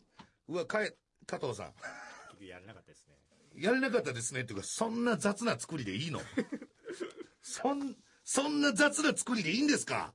[0.49, 1.73] うわ、かえ、加藤さん。
[1.73, 1.81] 結
[2.33, 3.15] 局やれなかったですね。
[3.55, 6.21] やれなかったですねっていうか、そんな雑な作りでいいの？
[7.41, 7.95] そん、
[8.33, 10.13] そんな雑な作りでいいんですか？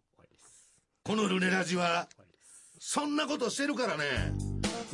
[1.05, 2.09] このルネラジは。
[2.79, 4.05] そんなことしてるからね。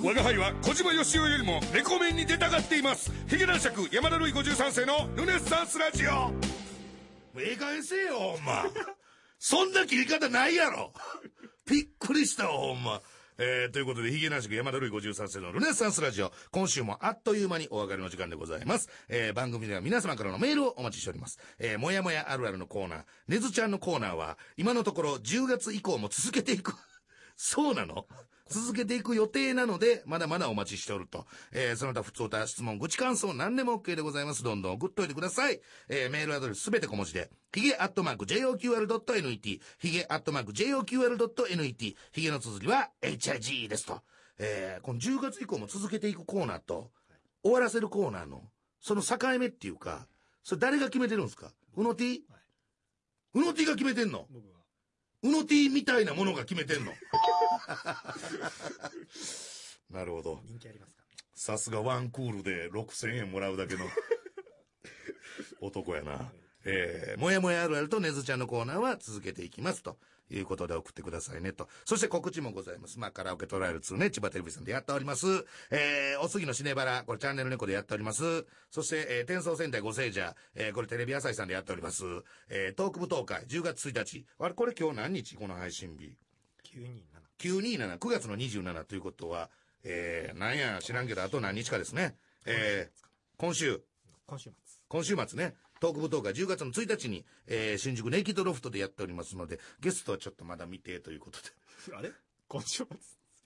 [0.02, 6.32] 我が輩は小島よしおよりもレコメンに出たがっていますヒゲ男爵山田るい53世のルネッサンスラジオ
[7.38, 8.64] ええ加減せえよ、ほんま。
[9.38, 10.92] そんな切り方ないやろ。
[11.70, 13.00] びっくりしたわ、ほんま。
[13.38, 16.32] えー、ということで、ヒゲ男爵山田るい53世のルネッサンスラジオ。
[16.50, 18.90] 今週もあっという間にお別れの時間でございます。
[19.08, 21.38] えー、番組では皆様からのメールをお待ちしております。
[21.58, 26.74] えー、もやもやあるあるのコーナー、ねずちゃんのコーナーは、今のところ10月以降も続けていく。
[27.36, 28.06] そうなの？
[28.52, 31.26] 続けていく予定なので、まだまだお待ちしておると。
[31.50, 34.44] えー、その他、普通歌、質問、愚痴感想、何でも OK でございます。
[34.44, 35.60] どんどん送っといてください。
[35.88, 44.00] えー、メールアドレスすべて小文字で、ヒゲアットマーク JOQR.net、ヒゲアットマーク JOQR.net、ヒゲの綴りは HIG ですと。
[44.38, 46.90] えー、この10月以降も続けていくコーナーと、
[47.42, 48.42] 終わらせるコーナーの、
[48.80, 50.06] その境目っていうか、
[50.44, 51.52] それ誰が決めてるんですか？
[51.76, 52.24] うの T?
[52.28, 52.36] は
[53.34, 54.26] うの T が決めてんの？
[55.22, 56.92] うの T みたいなものが決めてんの？
[59.90, 60.40] なるほど。
[60.44, 61.02] 人気ありますか。
[61.34, 63.86] さすがワンクールで6000円もらうだけの
[65.60, 66.32] 男やな。
[66.64, 69.98] えー、もやもやあるあるとねずちゃんのコーナーは続けていきますと
[70.30, 71.68] いうことで送ってくださいねと。
[71.84, 72.98] そして告知もございます。
[72.98, 75.26] まあ、カラオケトライアル2ね、千葉テレビさんでやっております。
[75.70, 78.46] えー、おすぎのシネバラ、これチャンネル猫でやっております。
[78.70, 82.04] そして、えー、転送戦隊ご聖者、えー、これテレビ朝日さんでやっております。
[82.48, 84.26] えー、トーク舞踏会、10月1日。
[84.38, 85.36] あれ、これ今日何日？
[85.36, 86.16] この配信日。
[86.76, 87.11] 927。
[87.42, 89.50] 927、9月の27ということは、
[89.82, 92.16] えー、なんや知らんけど、あと何日かですね。
[92.46, 93.82] えー、今週、
[94.26, 94.52] 今週末。
[94.88, 101.48] 今週末ね、トーク部トークが10月の1日に、えー新宿ネイキッドロフトでやっておりますので、ゲストはちょっとまだ未定ということで。
[101.96, 102.12] あれ？
[102.46, 102.86] 今週末？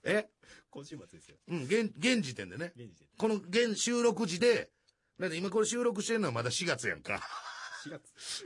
[0.03, 0.27] え？
[0.69, 1.37] 今週末ですよ。
[1.47, 2.73] うん、現、現時点でね。
[2.75, 3.07] 現時点。
[3.17, 4.69] この現収録時で、
[5.19, 7.19] だって今これ収録してるのはまだ4月やんか。
[7.87, 8.45] 4月。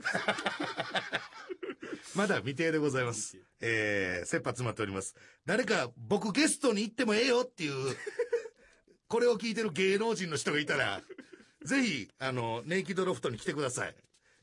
[2.14, 3.38] まだ未定でございます。
[3.60, 5.14] えー、切羽詰まっております。
[5.46, 7.96] 誰か僕ゲストに行ってもええよっていう、
[9.08, 11.02] これを聞いてる芸能人の人がいたら、
[11.64, 13.94] ぜひ、あの、ネイキッドロフトに来てください。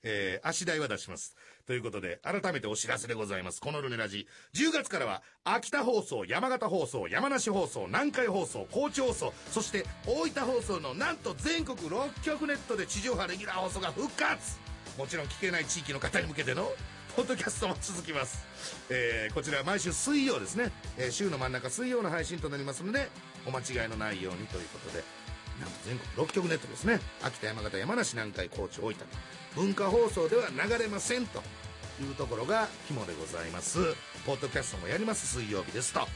[0.03, 1.35] えー、足代は出します。
[1.65, 3.61] ということで、改めてお知らせでございます。
[3.61, 4.27] このルネラジ。
[4.53, 14.68] 10月からは、秋田放送、山形放送、山梨放送、南海放送、高知放送、そして大分放送のなんと全国6局ネットで地上波レギュラー放送が復活
[14.99, 16.73] もちろん聞けない地域の方に向けての
[17.15, 18.45] ポッドキャストも続きます、
[18.89, 23.07] えーこちらは毎週水曜ですね、えー週の真ん中水曜の配信となりますので
[23.45, 25.03] お間違いのないようにということで。
[25.61, 27.01] なんと全国6局ネットですね。
[27.21, 28.95] 秋田山形山梨南海高知大分。
[28.95, 29.05] と
[29.55, 31.43] 文化放送では流れませんと
[32.01, 33.93] いうところが肝でございます。
[34.25, 35.27] ポッドキャストもやります。
[35.27, 36.07] 水曜日ですと。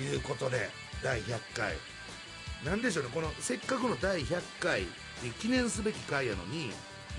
[0.00, 0.70] いうことで
[1.04, 1.76] 第100回。
[2.64, 3.10] なんでしょうね。
[3.14, 4.86] このせっかくの第100回
[5.40, 6.72] 記念すべき回やのに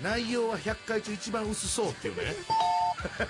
[0.03, 2.35] 内容は100回中一番薄そうっていうね。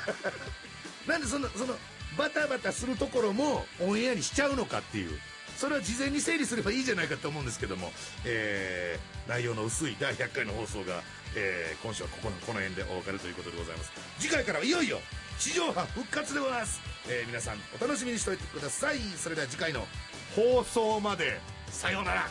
[1.07, 1.77] なんでそのその
[2.17, 5.19] バタバタするところもオンエアにしちゃうのかっていう。
[5.57, 7.91] それは事前に整理すればいいじゃないかと思うんですけども、
[8.25, 11.03] えー内容の薄い第100回の放送が、
[11.35, 13.91] えー今週はここのこの辺でお別れということでございます。
[14.19, 14.99] 次回からはいよいよ
[15.37, 18.97] 地上波復活でございます、えー皆さんお楽しみにしておいてください。
[19.17, 19.87] それでは次回の
[20.35, 21.39] 放送まで。
[21.69, 22.27] さようなら。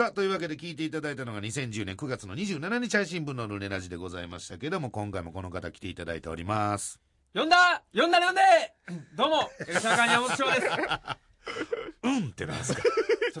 [0.00, 6.98] さあ、というわけで聞いていただいたのが2010年9月の27日配信分のルネラジでございましたけども、今回もこの方来ていただいております。
[7.34, 8.40] 呼んだ呼んだ呼んで
[9.14, 10.66] どうも、エルシャーカー山本翔です。
[12.02, 12.86] うんってなんですかち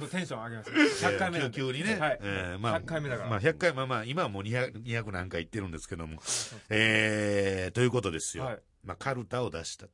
[0.02, 0.70] っとテンション上げます。
[1.06, 1.56] 100回目なんで。
[1.56, 1.94] 急にね。
[1.98, 2.18] はい。
[2.20, 6.20] えーまあ、100回目だからまあ、100回、まあまあ、今はもう 200, 200何回言ってるんですけども。
[6.68, 8.44] えー、ということですよ。
[8.44, 9.92] はいまあ、カルタを出したと。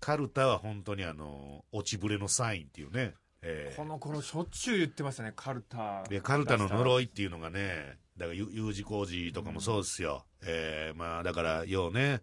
[0.00, 3.12] カルタは本当にあの、落ちぶれのサインっていうね。
[3.42, 6.04] えーこの頃しょっちゅう言ってましたね、カルタ。
[6.10, 10.24] いやカルタの呪いっていうのがね、だから U, 字工事とかもそうですよ。
[10.42, 12.20] えーまあだから、ようね、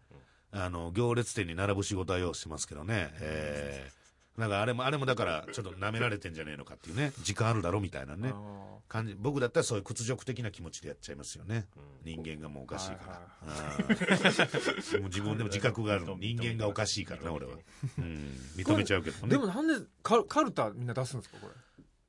[0.51, 3.09] あの、行列店に並ぶ仕事はようしてますけどね。
[3.19, 3.96] えー
[4.37, 7.11] なんかあれも、あれもだから、ちょっと舐められてんじゃねえのかっていうね。
[7.23, 8.31] 時間あるだろみたいなね。
[8.33, 9.15] あ感じ。
[9.17, 11.65] 僕だったらそういう屈辱的な気持ちでやっちゃいますよね。
[12.05, 14.99] 人間がもうおかしいから。
[14.99, 16.15] もう自分でも自覚があるの。
[16.21, 17.53] 人間がおかしいからな、俺は。
[17.97, 18.39] うん。
[18.55, 19.27] 認めちゃうけどね。
[19.27, 21.47] ーでもなんでカルカルタみんな出すんですか、こ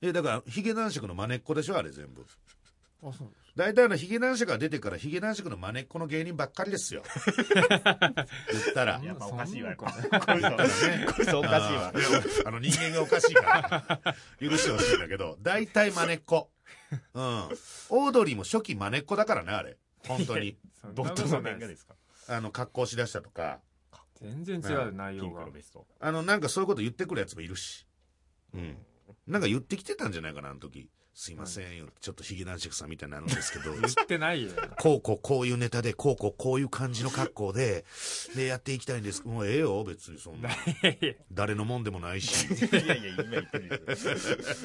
[0.03, 0.09] れ？
[0.11, 2.25] え、だから、ヒゲ男爵の真似っこでしょあれ全部。
[3.03, 7.03] あ、そう大体あの、ヒゲ男爵が出てから、ヒゲ男爵の真似っこの芸人ばっかりですよ。
[7.27, 9.01] 言ったら。
[9.03, 10.41] やっぱおかしいわ、こいつはこい
[11.27, 11.93] つはおかしいわ
[12.47, 12.51] あ。
[12.53, 16.51] の、人間がおかしいから、許してほしいんだけど、大体真似っこ。
[17.15, 17.25] うん。
[17.25, 19.77] オードリーも初期真似っこだからね、あれ。
[20.07, 20.57] 本当に。
[20.95, 21.97] どことの面がですすか
[22.29, 23.61] あの、格好しだしたとか、
[24.21, 25.47] 全然違う、内容が。
[26.01, 27.87] あの、なんかそういうこと言ってくるやつもいるし。
[28.55, 28.79] うん。
[29.27, 30.91] なんか言ってきてたんじゃないかな、あの時。
[31.20, 31.87] すいませんよ。
[32.00, 33.72] ちょっとヒゲ男爵さんみたいになるんですけど。
[33.74, 34.52] 言ってないよ。
[34.78, 37.85] こうこうこういうネタで、こうこうこういう感じの格好で、
[38.37, 39.24] で、 やっていきたいんです。
[39.26, 40.48] もうええよ、別にそんな。
[41.33, 42.46] 誰のもんでもないし。
[42.46, 43.85] いやいや、今言ってる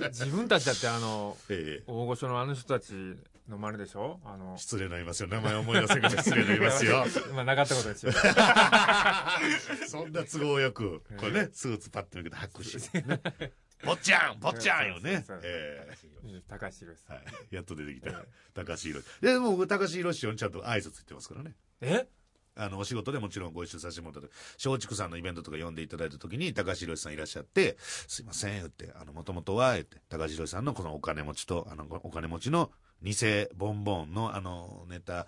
[0.09, 2.93] 自分たちだってあの、ええ大御所のあの人たち
[3.49, 4.19] の真似でしょ？
[4.23, 5.29] あの、失礼になりますよ。
[5.29, 7.03] 名前思い出せなくて失礼になりますよ。
[7.33, 8.11] まあなかったことですよ。
[9.87, 12.77] そんな都合よく、これね、スーツパッと見て拍手。
[13.83, 15.51] ね坊ちゃん 坊ちゃんよねそうそう。
[15.51, 15.95] え
[16.47, 17.23] 高橋宏えはい。
[17.51, 18.11] やっと出てきた。
[18.53, 19.05] 高橋宏。
[19.21, 21.55] で、もう僕高橋宏師匠にちゃんと挨拶言ってますからね。
[21.81, 22.07] え？
[22.55, 24.31] あの、お仕事でもちろんご一緒させてもらった時、
[24.63, 33.15] 松竹さんのイベントとか呼んでいただいた時に、高橋宏さんいらっしゃって、すいません、言って、あの、もともとは、言って、高橋宏さんのこのお金持ちと、あの、お金持ちの偽
[33.55, 35.27] ボンボンのあの、ネタ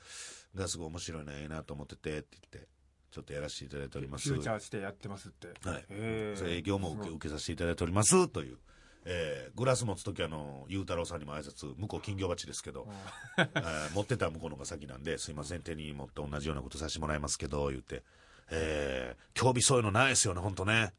[0.53, 2.69] がすごい面白いな、ええなと思ってて、って言って、
[3.15, 4.27] ちょっとやらせていただいております。
[4.27, 5.47] フューチャーしてやってますって。
[5.47, 5.85] はい。
[5.87, 8.57] へー営業も受け受けさせていただいております、という。
[9.05, 12.89] えーグラス持つ時あの、ゆうたろうさんにも挨拶、向こう金魚鉢ですけど、
[13.39, 18.03] えー持ってた向こうのが先なんで、すいません、手に持って同じようなことさせてもらいますけど、言って、
[18.49, 20.93] えー、興味そういうのないですよね、本当ね。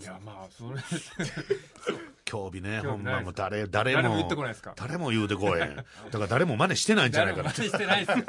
[0.00, 0.80] いや、まあ、それ、
[2.32, 4.72] 興味ね、ほんまもう誰、誰も、誰も言ってこないですか？
[4.76, 5.76] 誰も言うてこえへん。
[5.76, 7.78] だから誰も真似してないんじゃないかな誰も真。
[7.78, 8.24] 似してないです。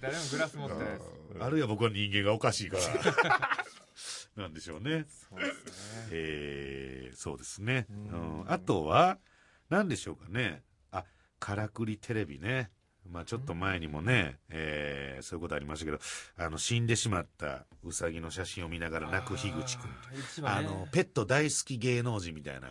[0.00, 1.02] 誰もグラス持ってないです。
[1.40, 2.82] あるいは僕は人間がおかしいから。
[4.44, 5.06] なんでしょうね。
[5.08, 6.08] そうですね。
[6.10, 7.86] えー、そうですね。
[7.90, 9.18] ううんん、あとは、
[9.70, 10.62] 何でしょうかね。
[10.92, 11.04] あ、
[11.40, 12.70] からくりテレビね。
[13.10, 15.98] まあちょっと前にもね、えーそういうことありましたけど、
[16.36, 19.86] あの、死んでしまったウサギの写真を見ながら泣く樋口く
[20.42, 20.46] ん。
[20.46, 22.68] あの、ペット大好き芸能人みたいな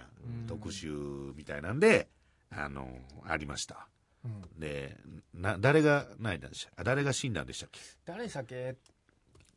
[0.47, 0.89] 特集
[1.35, 2.07] みたいなんで、
[2.49, 2.87] あの、
[3.25, 3.87] ありました。
[4.23, 4.41] うん。
[4.59, 4.97] で、
[5.33, 6.71] な、誰が泣いたんでした？
[6.77, 7.81] あ誰が死んだんでしたっけ？
[8.05, 8.75] 誰でしたっけ？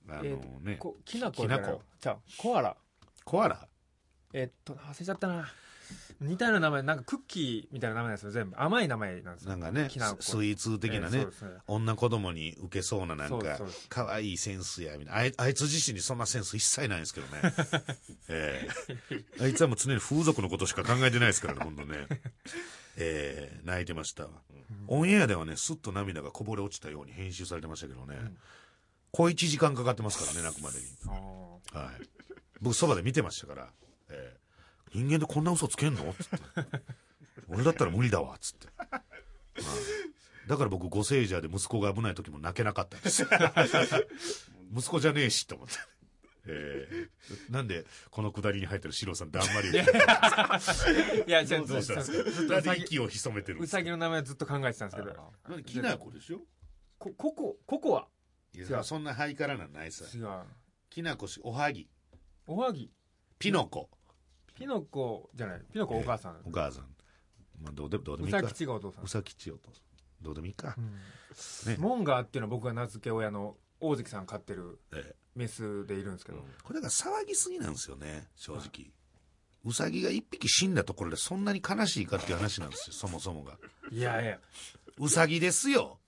[0.08, 1.82] あのえね、こきなこきなこ。
[2.00, 2.76] じゃコアラ。
[3.24, 3.68] コアラ？
[4.32, 5.48] えっと忘れちゃったな
[6.20, 15.16] 似たような名前なんかクッキーみたいな名前なんですよ全部甘い名前なんですよなんかね、きなこススイーツ的なねえーね女子供に受けそうななんか可愛いセンスや、みたいな。
[15.16, 17.40] あいあいつ自身にそんなセンス一切ないんですけどね。
[18.28, 18.68] え
[19.10, 22.06] えあいつはもう常に風俗のことしか考えてないですからね、ほんとね。
[22.96, 24.30] ええ泣いてましたわ。
[24.88, 28.16] オンエアではね、スッと涙がこぼれ落ちたように編集されてましたけどね。
[29.12, 30.84] 小1時間かかってますからね、泣くまでに。
[31.72, 32.08] はい。
[32.60, 33.72] 僕、そばで見てましたから、
[34.10, 34.39] えー
[34.92, 36.14] 人間でこんな嘘つけんの？
[36.18, 36.82] つって。
[37.48, 38.68] 俺だったら無理だわ、つって。
[38.76, 39.02] はい
[40.48, 43.22] だから僕、ご聖者で息子が危ない時も泣けなかったんです。
[43.22, 43.28] よ。
[44.76, 45.74] 息子じゃねえし、と思って。
[46.46, 47.52] えー。
[47.52, 49.72] なんで、このくだりに入ってるシロさん、だんまりを。
[49.72, 49.76] い
[51.30, 55.32] やじゃあどうしたんですずっかなんで息を潜めてるうさぎの名前ずっと考えてたんですけど。
[55.48, 56.40] 何きなこでしょ？
[56.98, 58.08] こココココア
[58.52, 60.04] いや、そんなハイカラなんないさ。
[60.12, 60.28] 違う。
[60.88, 61.88] きなこし、おはぎ、
[62.46, 62.90] おはぎ。
[63.38, 63.88] ピノコ、
[64.60, 66.84] ピノコじゃないピノコお母さんお母さん。
[67.62, 68.40] まあ、どうでどうでもういいか。
[68.42, 69.70] さきちがお父さんうさきちおと。
[70.20, 70.76] どうでもいいか。
[71.66, 78.92] ねモンガーっていうのは僕が名付け親の大関さん飼ってるええメスでいるんですけど、これが騒ぎすぎなんですよね、正直。
[79.64, 83.56] うさぎが一匹死んだところでそんなに悲しいかっていう話なんですよ、そもそもが。
[83.90, 84.38] いやいや
[84.98, 85.98] うさぎですよ。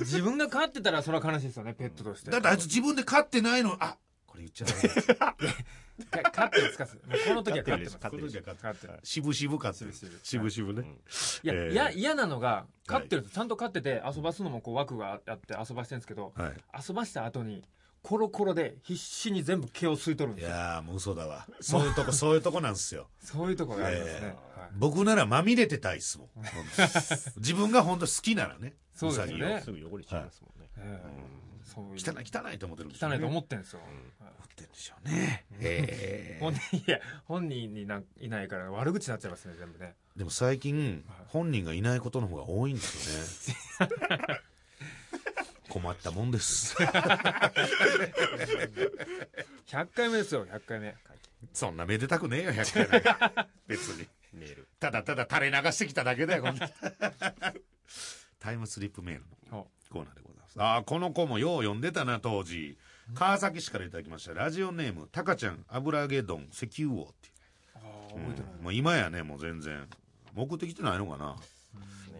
[0.00, 4.74] 自分が飼ってたらそれは悲しいですよねペットとしてだってあいつ自分で飼ってないの、あこれ言っちゃダ
[5.24, 5.34] メ。
[6.06, 6.84] か飼ってるんですか？
[6.84, 7.98] もうこの時は飼ってます。
[7.98, 8.92] 飼ってるでしょ飼ってる。
[9.02, 9.92] 渋々飼ってる。
[10.22, 10.88] 渋渋々ね。
[11.42, 11.46] い。
[11.46, 16.52] や、ええいや嫌なのが飼ってるんです、ちゃんと飼ってて遊ばすのもこう枠があって遊ばしてるんですけど、はい。
[16.88, 17.64] 遊ばした後に
[18.02, 20.56] コロコロで必死に全部毛を吸い取るんいですよ。
[20.56, 21.46] やーもう嘘だわ。
[21.60, 23.08] そういうとこ、そういうとこなんですよ。
[23.20, 24.36] そういうところがありますね、
[24.78, 26.28] 僕ならまみれてたいっすもん。
[27.36, 28.74] 自分が本当好きならね。
[28.94, 29.60] そうですよね。
[29.62, 30.59] すぐ汚れちゃいますもん
[31.64, 33.98] そういう汚い、汚いと思ってるんですよね汚いと思ってるんですよ、はい思
[34.44, 35.46] ってるんでしょうね。
[35.60, 43.50] ええ 本人いや本人になんいないから悪口になっちゃいますね全部ねでも最近、本人がいないことの方が多いんです
[43.80, 44.40] よね。
[45.70, 46.74] 困ったもんです。
[49.66, 50.96] 100回目ですよ100回目
[51.52, 54.08] そんなめでたくねえよ、100回なんか別に。
[54.32, 54.68] メール。
[54.78, 56.44] ただただ垂れ流してきただけだよ。
[58.38, 60.29] タイムスリップメールのコーナーでございます。
[60.56, 62.76] ああ、この子もよう読んでたな、当時。
[63.14, 64.34] 川崎市からいただきました。
[64.34, 67.34] ラジオネーム、たかちゃん、油揚げ丼、石油王っていう。
[67.74, 69.88] ああ覚えてない、もう今やね、もう全然。
[70.36, 71.36] 送ってきてないのかな。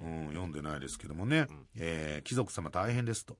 [0.02, 3.36] うん、読んでないですけどもね、えー貴族様大変ですと。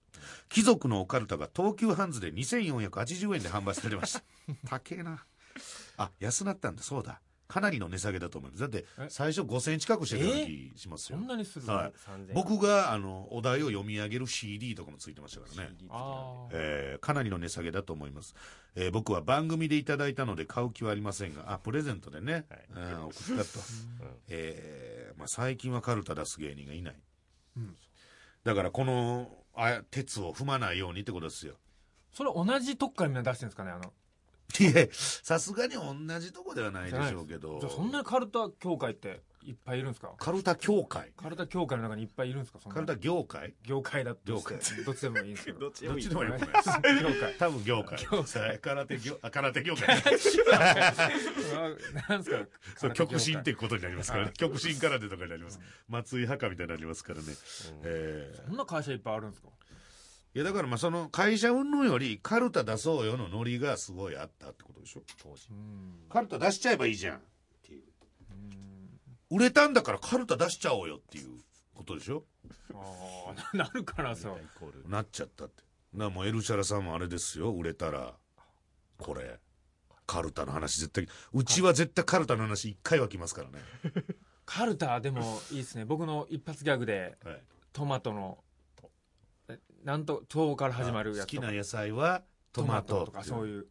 [0.48, 4.22] 貴族のオカルタが東急ハンズで2480円で販売されました。
[4.68, 5.24] 高えな。
[5.96, 7.20] あ、安なったんだ、そうだ。
[7.50, 8.60] かなりの値下げだと思います。
[8.60, 11.20] だってえ、最初5000円近くしてた気しますそよ。
[11.20, 11.92] んなにするはい。
[12.08, 15.76] 3000僕が、あの、お題を読み上げる CD とかもついてましたからね。
[15.90, 18.34] ああえーかなりの値下げだと思います、
[18.74, 23.48] えー僕は番組でいただいたので買う気はありませんがあプレゼントでね、うん送ったと、
[24.28, 26.94] えーまあ、最近はカルタ出す芸人がいない、
[28.44, 31.54] だからこのあ鉄を踏まないようにってことですよ。
[32.12, 33.92] それ同じとこからみんな出してるんですかねあの
[34.58, 37.58] いやさすがに同じとこではないでしょうけど。
[37.60, 40.12] じゃあそんなにカルタ協会っていっぱいいるんですか？
[40.18, 41.12] カルタ協会？
[41.16, 42.58] カルタ協会の中にいっぱいいるんですか？
[42.68, 43.54] カルタ業界？
[43.64, 44.54] 業界だと業して。
[44.74, 44.84] 界。
[44.84, 45.60] どっちでもいいんですけど。
[45.60, 46.04] どっちでもいい。
[46.04, 47.34] 業界。
[47.38, 47.98] 多分業界。
[48.10, 48.58] 業界。
[48.60, 50.36] 空手業あ空手業界 なんです
[52.30, 52.46] か？
[52.76, 54.32] そう極真ってことになりますからね。
[54.36, 55.60] 極真空手とかになります。
[55.88, 57.26] 松井墓みたいになりますからね。
[57.84, 59.48] えーそんな会社いっぱいあるんですか？
[60.34, 65.02] いやだからまあその会社云々よりカルタ出そうよのノリがすごいあったってことでしょ。
[65.22, 65.48] 当時。
[65.50, 67.20] うんカルタ出しちゃえばいいじゃんっ
[67.66, 67.82] ていう。
[69.30, 71.30] 売れたんだからカルタ出しちゃおうよっていう
[71.74, 72.24] ことでしょ。
[72.74, 74.88] ああなるかなそうイコール。
[74.88, 75.64] なっちゃったって。
[75.92, 77.50] なもうエルシャラさんもあれですよ。
[77.50, 78.14] 売れたら、
[78.98, 79.40] これ。
[80.06, 83.58] カルタの話絶対、うちは絶対カルタの話一回は来ますからね。
[84.44, 87.42] カルタでもいいですね僕の一発ギャグではい。
[87.72, 88.49] トマトのえ
[89.84, 91.42] なんと「と」から始まるやつとか。
[91.42, 92.22] 好きな野菜は
[92.52, 93.06] トマト。
[93.06, 93.66] とかそういう。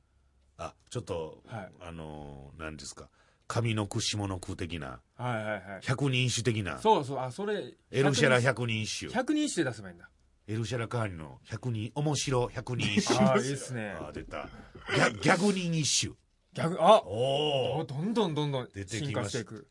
[0.58, 1.72] あちょっと、はい。
[1.82, 3.10] あのー何ですか。
[3.48, 5.02] 上の句下の句的な。
[5.16, 5.62] はいはいはい。
[5.82, 6.80] 百人一首的な。
[6.80, 7.20] そうそう。
[7.20, 9.12] あそれエルシャラ100百人一首。
[9.12, 10.10] 人一首で出せばいいんだ。
[10.48, 13.20] エルシャラカーニの百人面白百人一首。
[13.20, 13.96] ああいいっすね。
[14.00, 14.50] あ出た。
[14.96, 16.16] ギャギャグ人一首。
[16.54, 19.68] ギャグあおおどんどんどんどん出てき進まし化していく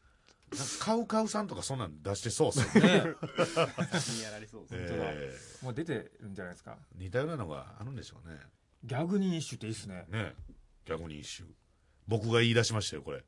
[0.81, 2.91] カウカウさんとかそんなん出してそうっすよね。
[4.23, 4.99] やられそうですね。
[5.01, 6.79] えもう出てるんじゃないですか？
[6.97, 8.39] ー似たようなのがあるんでしょうね。
[8.85, 10.35] ギャグ認種っていいっすねね
[10.85, 11.45] 逆に一周。
[12.07, 13.23] 僕が言い出しましたよ、これ。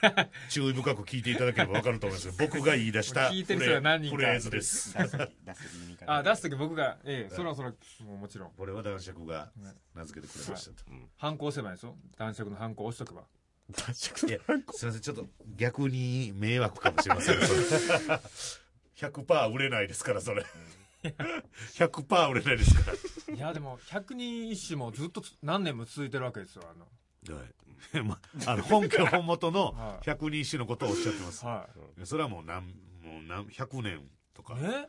[0.50, 4.92] 注意深く聞いていただければ分かると思いますけど、 僕が言い出した聞いてる人が何人かフレーズです。
[4.92, 6.16] 出す出す気味から。
[6.18, 7.70] あ出す時僕がええそろそろ
[8.04, 9.50] もうもちろんこれは男爵が
[9.94, 10.84] 名付けてくれましたと。
[11.16, 13.26] 反抗すればいいですよ男爵の反抗押しとけば
[13.68, 14.08] いや、す
[14.84, 17.40] いません、ちょっと逆に迷惑かもしれません。
[17.42, 17.60] それ
[18.96, 20.44] 100%売れないですから、それ。
[21.74, 22.92] 100%売れないですか
[23.34, 26.86] いやでも百人一首もずっとつ何年も続いてるわけですよあの。
[27.28, 27.34] ら。
[27.36, 27.54] はい。
[28.02, 30.04] まあの、本家本元のはい。
[30.06, 31.44] 百人一首のことをおっしゃってます。
[31.44, 31.68] は
[32.04, 32.66] それはもう何、
[33.02, 34.56] もう何、100年とか。
[34.58, 34.88] い、ね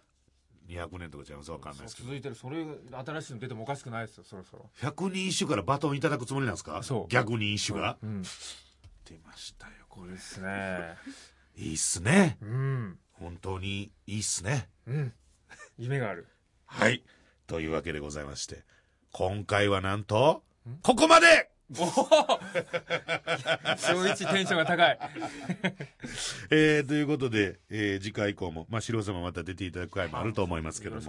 [0.67, 2.07] 200年とかじゃわかんないですけど。
[2.07, 2.35] 続いてる。
[2.35, 4.69] それ新しいの出てもおかしくないですよそろそろ。
[4.75, 6.81] 百人一首からバトンいただくつもりなんですか？
[6.83, 7.07] そう。
[7.07, 7.97] 逆に一首が？
[8.01, 8.23] うん
[9.07, 10.47] 出ましたよ、こいいですね
[11.55, 11.63] れ。
[11.63, 12.37] いいっすね。
[12.41, 14.69] うん本当にいいっすね。
[14.85, 15.13] うん
[15.77, 16.27] 夢がある
[16.65, 17.03] はい。
[17.47, 18.63] というわけでございまして、
[19.11, 20.43] 今回はなんと、
[20.81, 21.87] ここまでおお
[23.77, 24.99] 正一テンションが高い
[26.49, 31.01] えー、ということで、えー次回以降も、まあ、白様また出ていただく回もあると思いますけども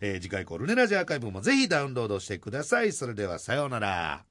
[0.00, 2.92] えー次回以降、ルネラジアーカイブもぜひダウンロードしてください。
[2.92, 4.24] それでは、さようなら。